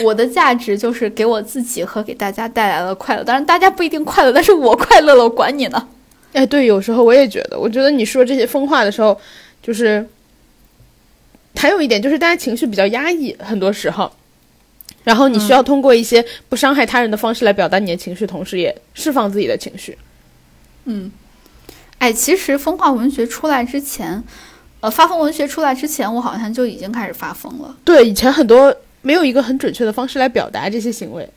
[0.06, 5.88] 我的价值就是给我自己和给大家带来了快乐，当然大家不一定快乐，但是我快乐了，我管你呢。
[6.32, 9.18] 哎，对，有时候我也觉得，我觉得你说这些疯话的时候，
[9.60, 10.06] 就是
[11.56, 14.12] 还有一点就是大家情绪比较压抑，很多时候，
[15.02, 19.96] 然后你需要通过一些不伤害他人的方式来表达你的情绪，同时也释放自己的情绪。
[20.84, 21.10] 嗯，
[21.98, 24.22] 哎，其实风化文学出来之前，
[24.80, 27.74] 呃，发疯文学出来之前，我好像就已经开始发疯了。
[27.82, 28.76] 对，以前很多
[29.06, 31.28] 没有一个很准确的方式来表达这些行为。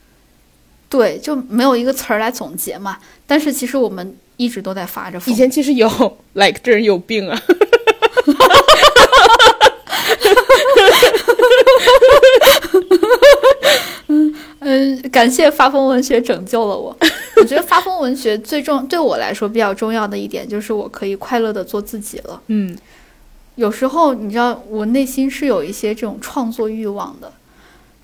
[0.90, 2.98] 对，就没有一个词儿来总结嘛。
[3.28, 5.32] 但是其实我们一直都在发着疯。
[5.32, 5.88] 以前其实有，
[6.34, 7.40] like 这人有病啊。
[14.62, 16.98] 嗯，感谢发疯文学拯救了我。
[17.36, 22.42] 我觉得发疯文学最重对我来说比较重要的一点就是我可以快乐的做自己了。
[22.48, 22.76] 嗯，
[23.56, 27.32] 有时候你知道，我内心是有一些这种创作欲望的，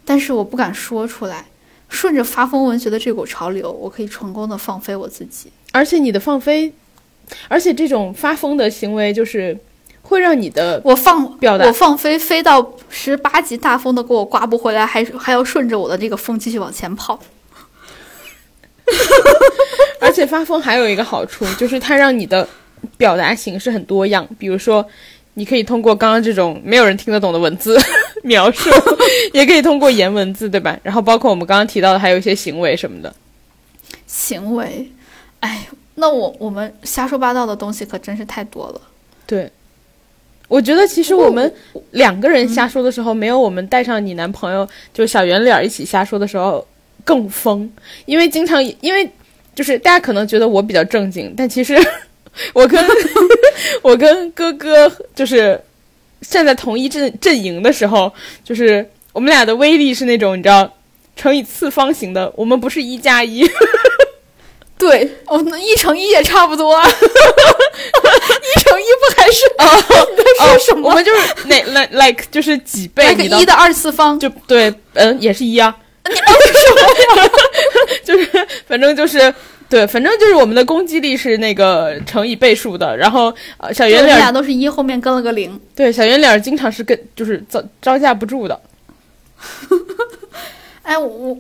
[0.06, 1.46] 但是我不敢说出来。
[1.88, 5.52] 顺着发疯文学的这股潮流，我可以成功的放飞我自己。
[5.72, 6.74] 而且你的放飞，
[7.48, 9.56] 而且这种发疯的行为就是
[10.02, 17.20] 会让你的我放表达我放飞飞到十八级大风都给我刮不回来，还还要顺着我的这个风继续往前跑。
[20.02, 22.48] 而且发疯还有一个好处，就是它让你的
[22.98, 24.28] 表达形式很多样。
[24.40, 24.86] 比如说，
[25.36, 27.78] 你可以通过刚刚这种没有人听得懂的文字
[28.24, 28.70] 描述，
[29.34, 30.78] 也可以通过言文字，对吧？
[30.82, 33.14] 然后包括我们刚刚提到的，还有一些行为什么的。
[34.08, 34.90] 行为，
[35.42, 38.82] 哎，那我我们瞎说八道的东西可真是太多了。
[39.28, 39.52] 对，
[40.48, 41.54] 我觉得其实我们
[41.92, 46.66] 两个人瞎说的时候，没有我们带上你男朋友就小圆脸一起瞎说的时候
[47.04, 47.70] 更疯，
[48.06, 49.10] 因为经常因为
[49.54, 51.78] 就是大家可能觉得我比较正经，但其实
[52.54, 52.82] 我跟
[53.82, 55.60] 我跟哥哥就是
[56.22, 58.12] 站在同一阵阵营的时候，
[58.44, 60.72] 就是我们俩的威力是那种你知道
[61.16, 63.48] 乘以次方形的，我们不是一加一。
[64.78, 66.84] 对，哦，那一乘一也差不多啊。
[66.86, 69.40] 一乘一不还是
[70.66, 70.90] 什么？
[70.90, 75.74] 我们就是那 like like 就是几倍，那个一的二次方，就对，嗯，也是一啊。
[76.08, 77.30] 你为什么呀？
[78.04, 79.34] 就是反正就是
[79.76, 82.96] 对，反正就是我们的攻击力是那个乘以倍数的。
[82.96, 83.26] 然后
[83.58, 85.60] 呃，小我们圆脸俩都是一，后面跟了个零。
[85.76, 88.58] 对小圆脸经常是跟就是招招架不住的。
[90.82, 91.38] 哎，我我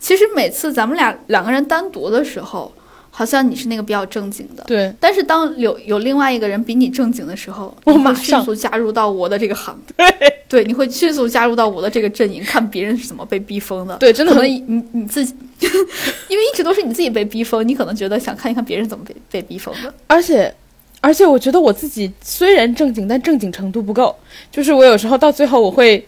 [0.00, 2.72] 其实每次咱们俩两个人单独的时候，
[3.16, 10.06] 好像你是那个比较正经的，对但是当有有另外一个人比你正经的时候，我马上速加入到我的这个行， 对
[10.48, 13.96] 对，你会迅速加入到我的这个阵营，看别人是怎么被逼疯的。
[13.98, 15.32] 对，真的很可能你你你自己，
[16.28, 19.94] 因为一直都是你自己被逼疯，你可能觉得想看一看别人怎么被被逼疯的。
[20.08, 20.52] 而且，
[21.00, 24.16] 而且我觉得我自己虽然正经，但正经程度不够。
[24.50, 26.04] 就是我有时候到最后，我会，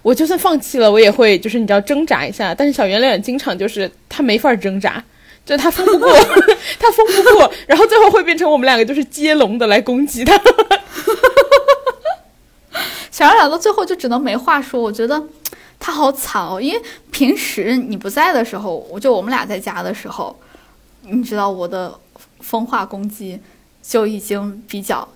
[0.00, 2.54] 我就算放弃了，我也会就是你知道挣扎一下。
[2.54, 5.04] 但是小圆脸经常就是他没法挣扎，
[5.44, 6.12] 就他疯不过，
[6.78, 10.40] 他疯不过，然后最后会变成我们两个就是接龙的来攻击他。
[13.10, 15.22] 小两俩到最后就只能没话说，我觉得
[15.78, 16.60] 他好惨哦。
[16.60, 20.34] 因为平时你不在的时候，我就我们俩在家的时候，
[21.02, 21.94] 你知道我的
[22.40, 23.38] 风化攻击
[23.82, 25.06] 就已经比较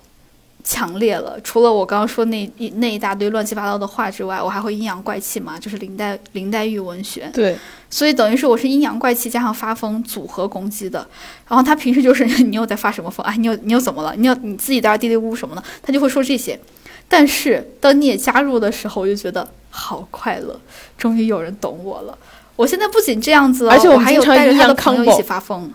[0.63, 1.39] 强烈了。
[1.41, 7.29] 除了我刚刚说那一那一大堆乱七八糟的话之外，我还会阴阳怪气嘛，就是林黛林黛玉文学。
[7.33, 7.57] 对，
[7.89, 11.07] 所以等于是我是阴阳怪气加上发疯组合攻击的。
[11.47, 13.25] 然后他平时就是你又在发什么疯？
[13.25, 14.13] 哎，你又你又怎么了？
[14.15, 15.63] 你又你自己在那嘀嘀咕咕什么呢？
[15.81, 16.59] 他就会说这些。
[17.07, 20.59] 但是当你也加入的时候，我就觉得好快乐，
[20.97, 22.17] 终于有人懂我了。
[22.57, 25.71] 我现在不仅这样子、哦，而且我我还有带着他的朋友一起发疯。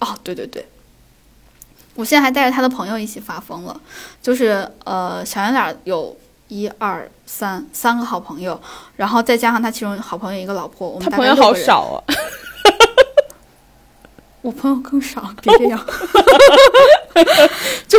[0.00, 0.66] 哦，对对对，
[1.94, 3.80] 我现在还带着他的朋友一起发疯了，
[4.22, 6.16] 就是呃，小圆脸有
[6.52, 8.60] 一二三三个好朋友，
[8.94, 12.04] 然后再加上他其中好朋友一个老婆，我们大他朋友好少啊。
[14.42, 15.80] 我朋友更少，别这样。
[17.88, 17.98] 就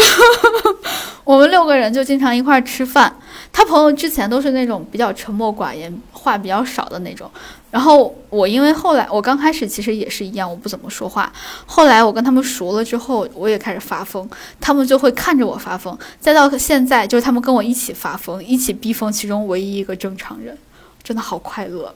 [1.23, 3.15] 我们六个人就经常一块儿吃饭。
[3.51, 7.29] 他朋友之前都是那种比较沉默寡言、话比较少的那种。
[7.73, 11.33] 然后我因为后来我刚开始其实也是一样，我不怎么说话。
[11.65, 14.29] 后来我跟他们熟了之后，我也开始发疯，
[14.61, 15.97] 他们就会看着我发疯。
[16.19, 20.55] 再到现在，就是他们跟我一起发疯，一起逼疯其中唯一一个正常人，
[21.01, 21.91] 真的好快乐。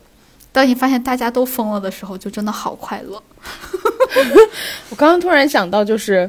[0.52, 3.22] 当你发现大家都疯了的时候，就真的好快乐。
[4.90, 6.28] 我刚刚突然想到，就是，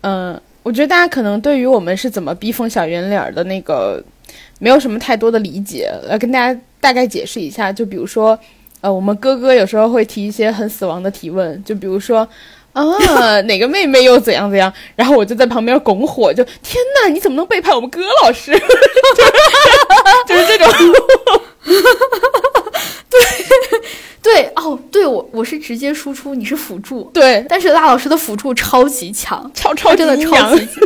[0.00, 4.02] 嗯、我觉得大家可能对于我们是怎么逼疯小圆脸儿的那个，
[4.58, 5.88] 没有什么太多的理解。
[6.08, 8.36] 来跟大家大概解释一下，就比如说，
[8.80, 12.26] 呃，我们哥哥有时候会提一些很死亡的提问，就比如说。
[12.72, 12.84] 啊，
[13.42, 14.72] 哪个妹妹又怎样怎样？
[14.94, 18.52] 然后我就在旁边拱火，就天哪，你怎么能背叛我们哥老师？
[20.24, 20.70] 就是这种，
[23.10, 23.20] 对
[24.22, 30.76] 对哦，对我我是直接输出，你是辅助，对，但是辣老师的辅助超级强，超超真的超级强。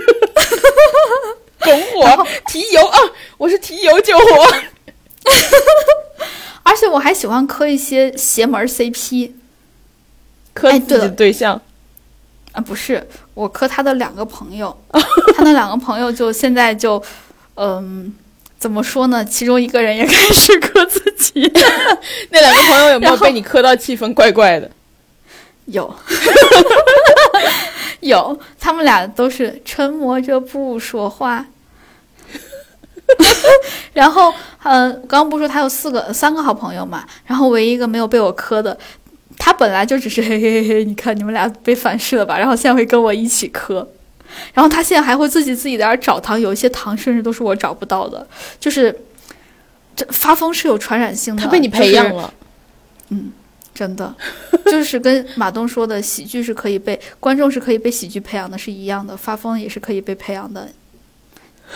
[1.60, 2.98] 拱火提油啊！
[3.36, 4.46] 我是提油救火。
[6.64, 9.30] 而且我还喜欢磕一些邪门 CP
[10.52, 11.60] 磕自己对象，
[12.52, 14.76] 啊，不是我磕他的两个朋友，
[15.36, 17.02] 他那两个朋友就现在就，
[17.54, 18.12] 嗯，
[18.58, 19.24] 怎么说呢？
[19.24, 21.42] 其中一个人也开始磕自己，
[22.30, 24.70] 那两个朋友有没有被你磕到气氛怪怪的？
[25.66, 25.94] 有，
[28.00, 31.46] 有，他们俩都是沉默着不说话。
[33.92, 34.32] 然后，
[34.62, 37.04] 嗯、刚刚不是说他有四个、三个好朋友嘛？
[37.26, 38.76] 然后唯一一个没有被我磕的，
[39.38, 42.38] 他本来就只是嘿嘿嘿， 你看你们俩被反噬了吧？
[42.38, 43.86] 然后现在会跟我一起磕，
[44.52, 48.26] 然后他现在还会自己自己在那儿找糖，有一些糖甚至都是我找不到的，
[48.58, 48.96] 就是
[49.94, 52.32] 这发疯是有传染性的，他被你培养了，
[53.10, 53.32] 嗯
[53.74, 54.14] 真的，
[54.66, 60.68] 就是跟马东说的，喜剧是可以被观众是可以被喜剧培养的，是一样的，发疯也是可以被培养的。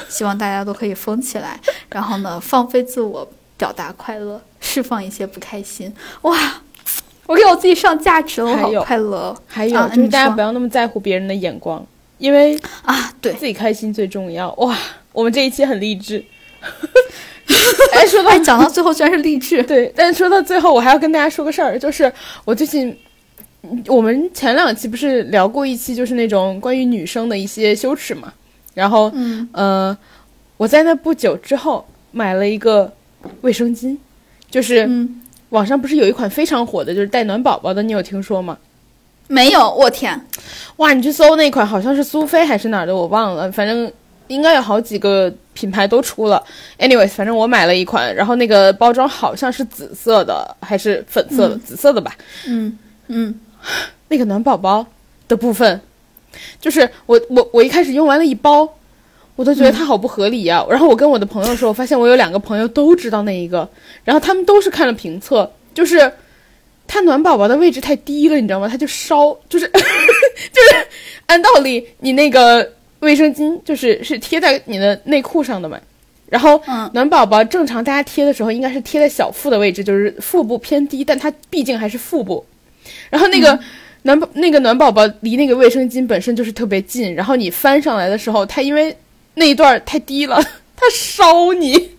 [0.09, 1.59] 希望大家都可以疯起来，
[1.91, 5.93] 然后呢，放飞自我，表达快乐，释放一些不开心。
[6.23, 6.63] 哇，
[7.27, 11.85] 我给我自己上价值了，我好还有快乐还有就是大家不要那么在乎别人的眼光，
[12.19, 13.13] 因为啊！
[13.21, 14.53] 对，自己开心最重要。
[14.55, 14.77] 哇，
[15.13, 16.25] 我们这一期很励志。
[17.95, 22.13] 哎，说到哎，讲到最后居然是励志， 对，但是说到最后，我还要跟大家说个事儿，就是
[22.45, 22.97] 我最近，
[23.63, 28.33] 嗯我们前两期不是聊过一期，就是那种关于女生的一些羞耻嘛。
[28.79, 29.99] 然后，嗯，呃，
[30.57, 32.93] 我在那不久之后买了一个
[33.41, 33.97] 卫生巾，
[34.49, 38.57] 就是嗯，网上不是有一款非常火的，就是带暖宝宝的，你有听说吗？
[39.27, 40.25] 没有，我天，
[40.77, 43.93] 哇，你去搜那款，好像是苏菲还是哪儿的，我忘了，反正
[44.29, 46.41] 应该有好几个品牌都出了。
[46.79, 52.17] anyways，反正我买了一款，然后那个包装好像是紫色的还是粉色的，嗯紫色的吧。
[52.47, 53.35] 嗯嗯
[54.07, 54.87] 那个暖宝宝
[55.27, 55.81] 的部分，
[56.61, 58.69] 就是我我我一开始用完了一包，
[59.37, 63.69] 我都觉得它好不合理呀、然后我跟我的朋友说，我发现我有两个朋友都知道那一个，
[64.05, 66.13] 然后他们都是看了评测，就是
[66.87, 68.69] 它暖宝宝的位置太低了，你知道吗？
[68.69, 70.87] 它就烧，就是 就是
[71.27, 75.79] 按道理你那个卫生巾就是是贴在你的内裤上的嘛。
[76.29, 82.45] 然后嗯暖宝宝正常大家贴的时候应该是贴在小腹的位置，就是腹部偏低，但它毕竟还是腹部。
[83.09, 83.59] 然后那个
[84.03, 88.97] 暖宝、那个暖宝宝离那个卫生巾本身就是特别近，然后你翻上来的时候，它因为
[89.35, 90.43] 那一段太低了，
[90.77, 91.75] 它烧你。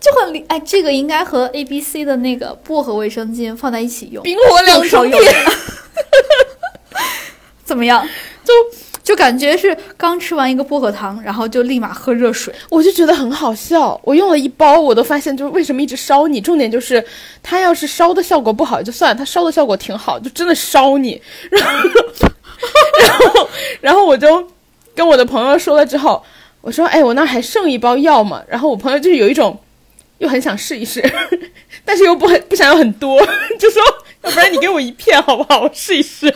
[0.00, 5.22] 就很离哎，这个应该和 A B C 的那个薄荷卫生巾放在一起用，冰火两重天。
[7.64, 8.06] 怎么样？
[8.44, 8.52] 就
[9.04, 12.52] 就感觉是刚吃完一个薄荷糖，然后就立马喝热水。
[12.70, 14.00] 我就觉得很好笑。
[14.02, 16.40] 我用了一包，我都发现就是为什么一直烧你。
[16.40, 17.04] 重点就是
[17.42, 21.20] 它要是烧的效果不好就算，它烧的效果挺好，就真的烧你。
[21.50, 21.78] 然后，
[22.98, 23.48] 然后，
[23.82, 24.48] 然后我就
[24.94, 26.24] 跟我的朋友说了之后，
[26.62, 29.60] 我说：“哎，我那还剩一包药嘛。”然后我朋友就是有一种
[30.16, 31.04] 又很想试一试，
[31.84, 33.20] 但是又不很不想要很多，
[33.60, 33.82] 就说
[34.24, 35.60] ：“要不然你给我一片好不好？
[35.60, 36.34] 我试一试。”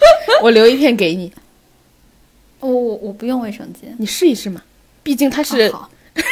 [0.42, 1.32] 我留一片给你，
[2.60, 4.62] 我我我不用卫生巾，你试一试嘛。
[5.02, 5.72] 毕竟它是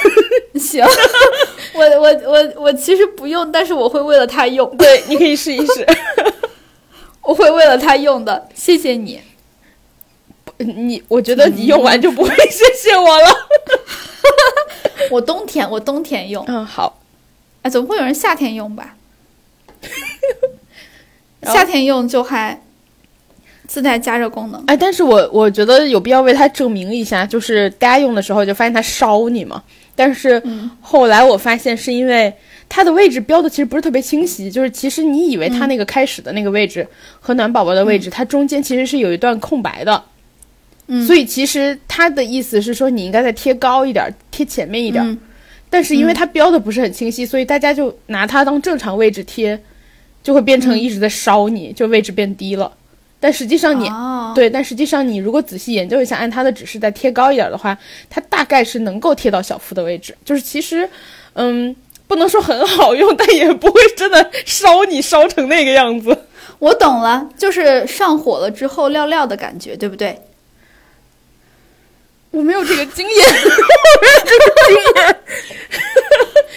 [0.58, 0.84] 行，
[1.72, 5.86] 我我我我其实不用，但是我会为了它用，对，你可以试一试。
[7.22, 9.20] 我会为了它用的，谢谢你。
[10.58, 13.48] 你，我觉得你用完就不会谢谢我了。
[15.10, 17.00] 我冬天我冬天用，嗯，好，
[17.62, 18.96] 哎，总不会有人夏天用吧？
[21.42, 22.62] 夏天用就还
[23.76, 24.64] 自带加热功能。
[24.68, 29.62] 哎，但是我我觉得有必要为它证明一下，就是大家用的时候就发现它烧你嘛。
[29.94, 32.32] 但是嗯后来我发现是因为
[32.70, 36.88] 它的位置标的其实不是特别清晰，就是其实你以为它那个开始的那个位置
[37.20, 40.02] 和暖宝宝的位置，它中间其实是有一段空白的。
[40.86, 45.04] 嗯所以其实它的意思是说你应该再贴高一点，贴前面一点。
[45.04, 45.18] 嗯
[45.68, 49.60] 但是因为它标的不是很清晰，所以大家就拿它当正常位置贴，
[50.22, 52.72] 就会变成一直在烧你，就位置变低了。
[53.26, 57.76] 但实际上你、哦，对，但实际上你如果仔细研究一下，按它的指示再贴高一点的话，
[58.08, 60.16] 它大概是能够贴到小腹的位置。
[60.24, 60.88] 就是其实，
[61.32, 61.74] 嗯，
[62.06, 66.16] 不能说很好用，但也不会真的烧你烧成那个样子。
[66.60, 70.16] 我懂了，就是上火了之后料料的感觉，对不对？
[72.30, 73.26] 我没有这个经验，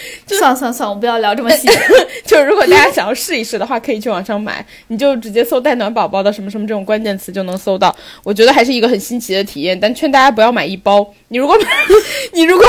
[0.26, 1.68] 算了算了，我们不要聊这么细。
[2.24, 7.94] 就是如果大家想要试一试的话，可以去网上买，你就直接搜“带暖宝宝”的什么什么这种关键词就能搜到。
[8.22, 11.06] 我觉得还是一个很新奇的体验，但劝大家不要买一包。
[11.28, 11.68] 你如果买，
[12.32, 12.66] 你如果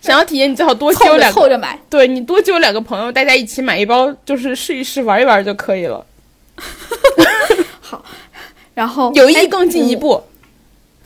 [0.00, 6.04] 想要体验，你最好多凑着揪两个，凑着买，对你多揪两个朋友，大家一起买一包，就是试一试、玩一玩就可以了。
[7.80, 8.04] 好
[8.74, 10.22] 然后哎有意更进一步。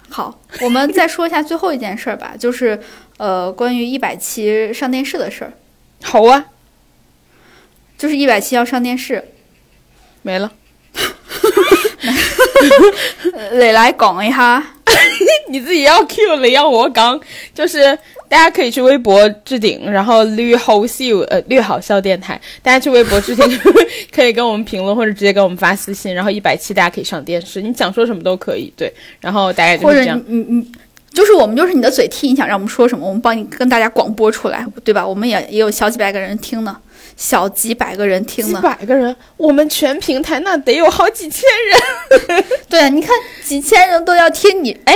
[0.09, 2.81] 好，我们再说一下最后一件事儿吧，就是
[3.19, 5.53] 呃，关于一百期上电视的事儿，
[6.09, 6.45] 好啊，
[7.99, 9.25] 就是一百七要上电视，
[10.23, 10.53] 没了。
[13.35, 14.65] 呃磊来讲一下。
[15.51, 17.21] 你自己要 Q 了，要我讲，
[17.53, 17.97] 就是
[18.29, 23.61] 大家可以去微博置顶，然后绿好笑呃略好笑电台，大家去微博置顶
[24.15, 30.23] 可以跟我们评论或者直接给我们发私信，然后一百七大家可以上电视，你想说什么都可以，对，然后大概就是这样。
[30.27, 30.73] 你你你，
[31.17, 35.07] 就是我们就是你的嘴替，你想让我们说什么，我们帮你跟大家广播出来，对吧？
[35.07, 36.77] 我们也也有小几百个人听呢，
[37.17, 38.61] 小几百个人听几呢。
[38.63, 41.43] 百个人，我们全平台那得有好几千
[42.29, 42.45] 人。
[42.69, 43.11] 对啊，你看
[43.43, 44.95] 几千人都要听你，哎，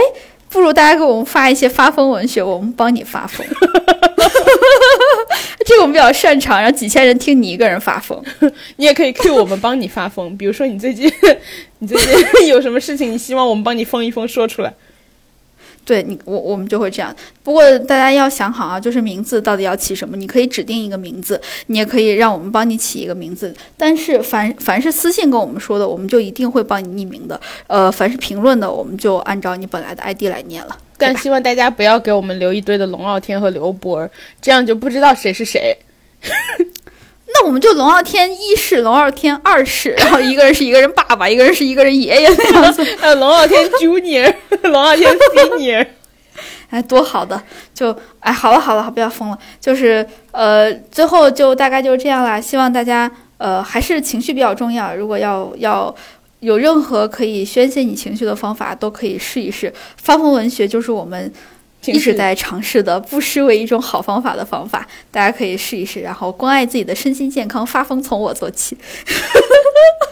[0.50, 3.46] 不如大家给我们发一些发疯文学，我们帮你发疯。
[5.64, 8.22] 这个我们比较擅长，让几千人听你一个人发疯。
[8.76, 11.10] 你也可以 Q 我们帮你发疯，比如说你最近
[11.78, 14.74] 你最近有什么事情，你希望我们帮你疯一疯说出来。
[15.84, 17.14] 对你，我我们就会这样。
[17.42, 20.16] 不过大家要想好啊，就是名字到底要起什么？
[20.16, 23.54] 你可以指定一个名字，你也可以让我们帮你起一个名字。
[23.76, 27.40] 但是凡凡是私信跟我们说的，我们就一定会帮你匿名的。
[27.66, 30.76] 呃，凡是评论的，我们就按照你本来的 ID 来念了。
[30.96, 34.10] 但希望大家不要给我们留一堆的龙傲天和刘波儿，
[34.40, 35.76] 这样就不知道谁是谁。
[37.40, 44.34] 那我们就龙傲天一世、龙傲天二世， 然后一个人是一个人爸爸，一个人是一个人爷爷那样子，还 有龙傲天 Junior、
[44.68, 45.86] 龙傲天 Senior。
[46.68, 47.42] 哎，多好的！
[47.74, 49.38] 就哎，好了好了，不要疯了。
[49.58, 52.38] 就是呃，最后就大概就是这样啦。
[52.40, 54.94] 希望大家呃还是情绪比较重要。
[54.94, 55.92] 如果要要
[56.40, 59.72] 有任何可以宣泄你情绪的方法，都可以试一试。
[59.96, 61.32] 发疯文学就是我们
[61.86, 64.86] 一直在尝试的，不失为一种好方法的方法。
[65.10, 67.66] 大家可以试一试，然后关爱自己的身心健康。
[67.66, 68.76] 发疯从我做起，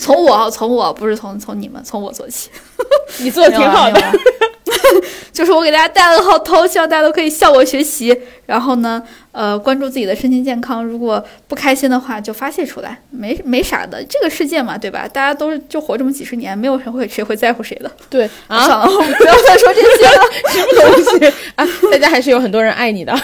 [0.00, 2.48] 从我，从我，不是从从你们，从我做起。
[3.20, 4.00] 你做的挺好的
[5.32, 8.18] 就是我给大家带了个好头，希望大家都可以向我学习。
[8.46, 10.84] 然后呢，呃，关注自己的身心健康。
[10.84, 14.02] 如果不开心的话，就发泄出来，没没啥的。
[14.04, 15.06] 这个世界嘛，对吧？
[15.06, 17.90] 大家都是就活这么几十年，没有谁会谁会在乎谁的。
[18.08, 20.22] 对啊，算了， 不要再说这些了。
[20.50, 21.66] 什么东西啊？
[21.92, 23.14] 大家还是有很多人爱你的，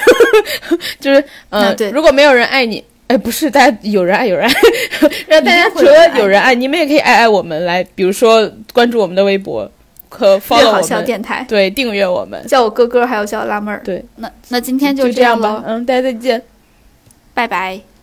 [1.01, 2.85] 就是呃啊，对如果没有人爱你。
[3.09, 4.53] 哎，不是，大家有人爱有人爱，
[5.29, 9.71] 让大家除一定会有人爱了有人爱，你们也可以爱爱我们，来，比如说关注我们的微博
[10.09, 13.81] 和越 follow 电台，对，订阅我们，叫我哥哥，还有叫我辣妹儿。
[13.85, 16.43] 对，那那今天就这样吧嗯，大家再见。
[17.35, 17.96] 拜拜。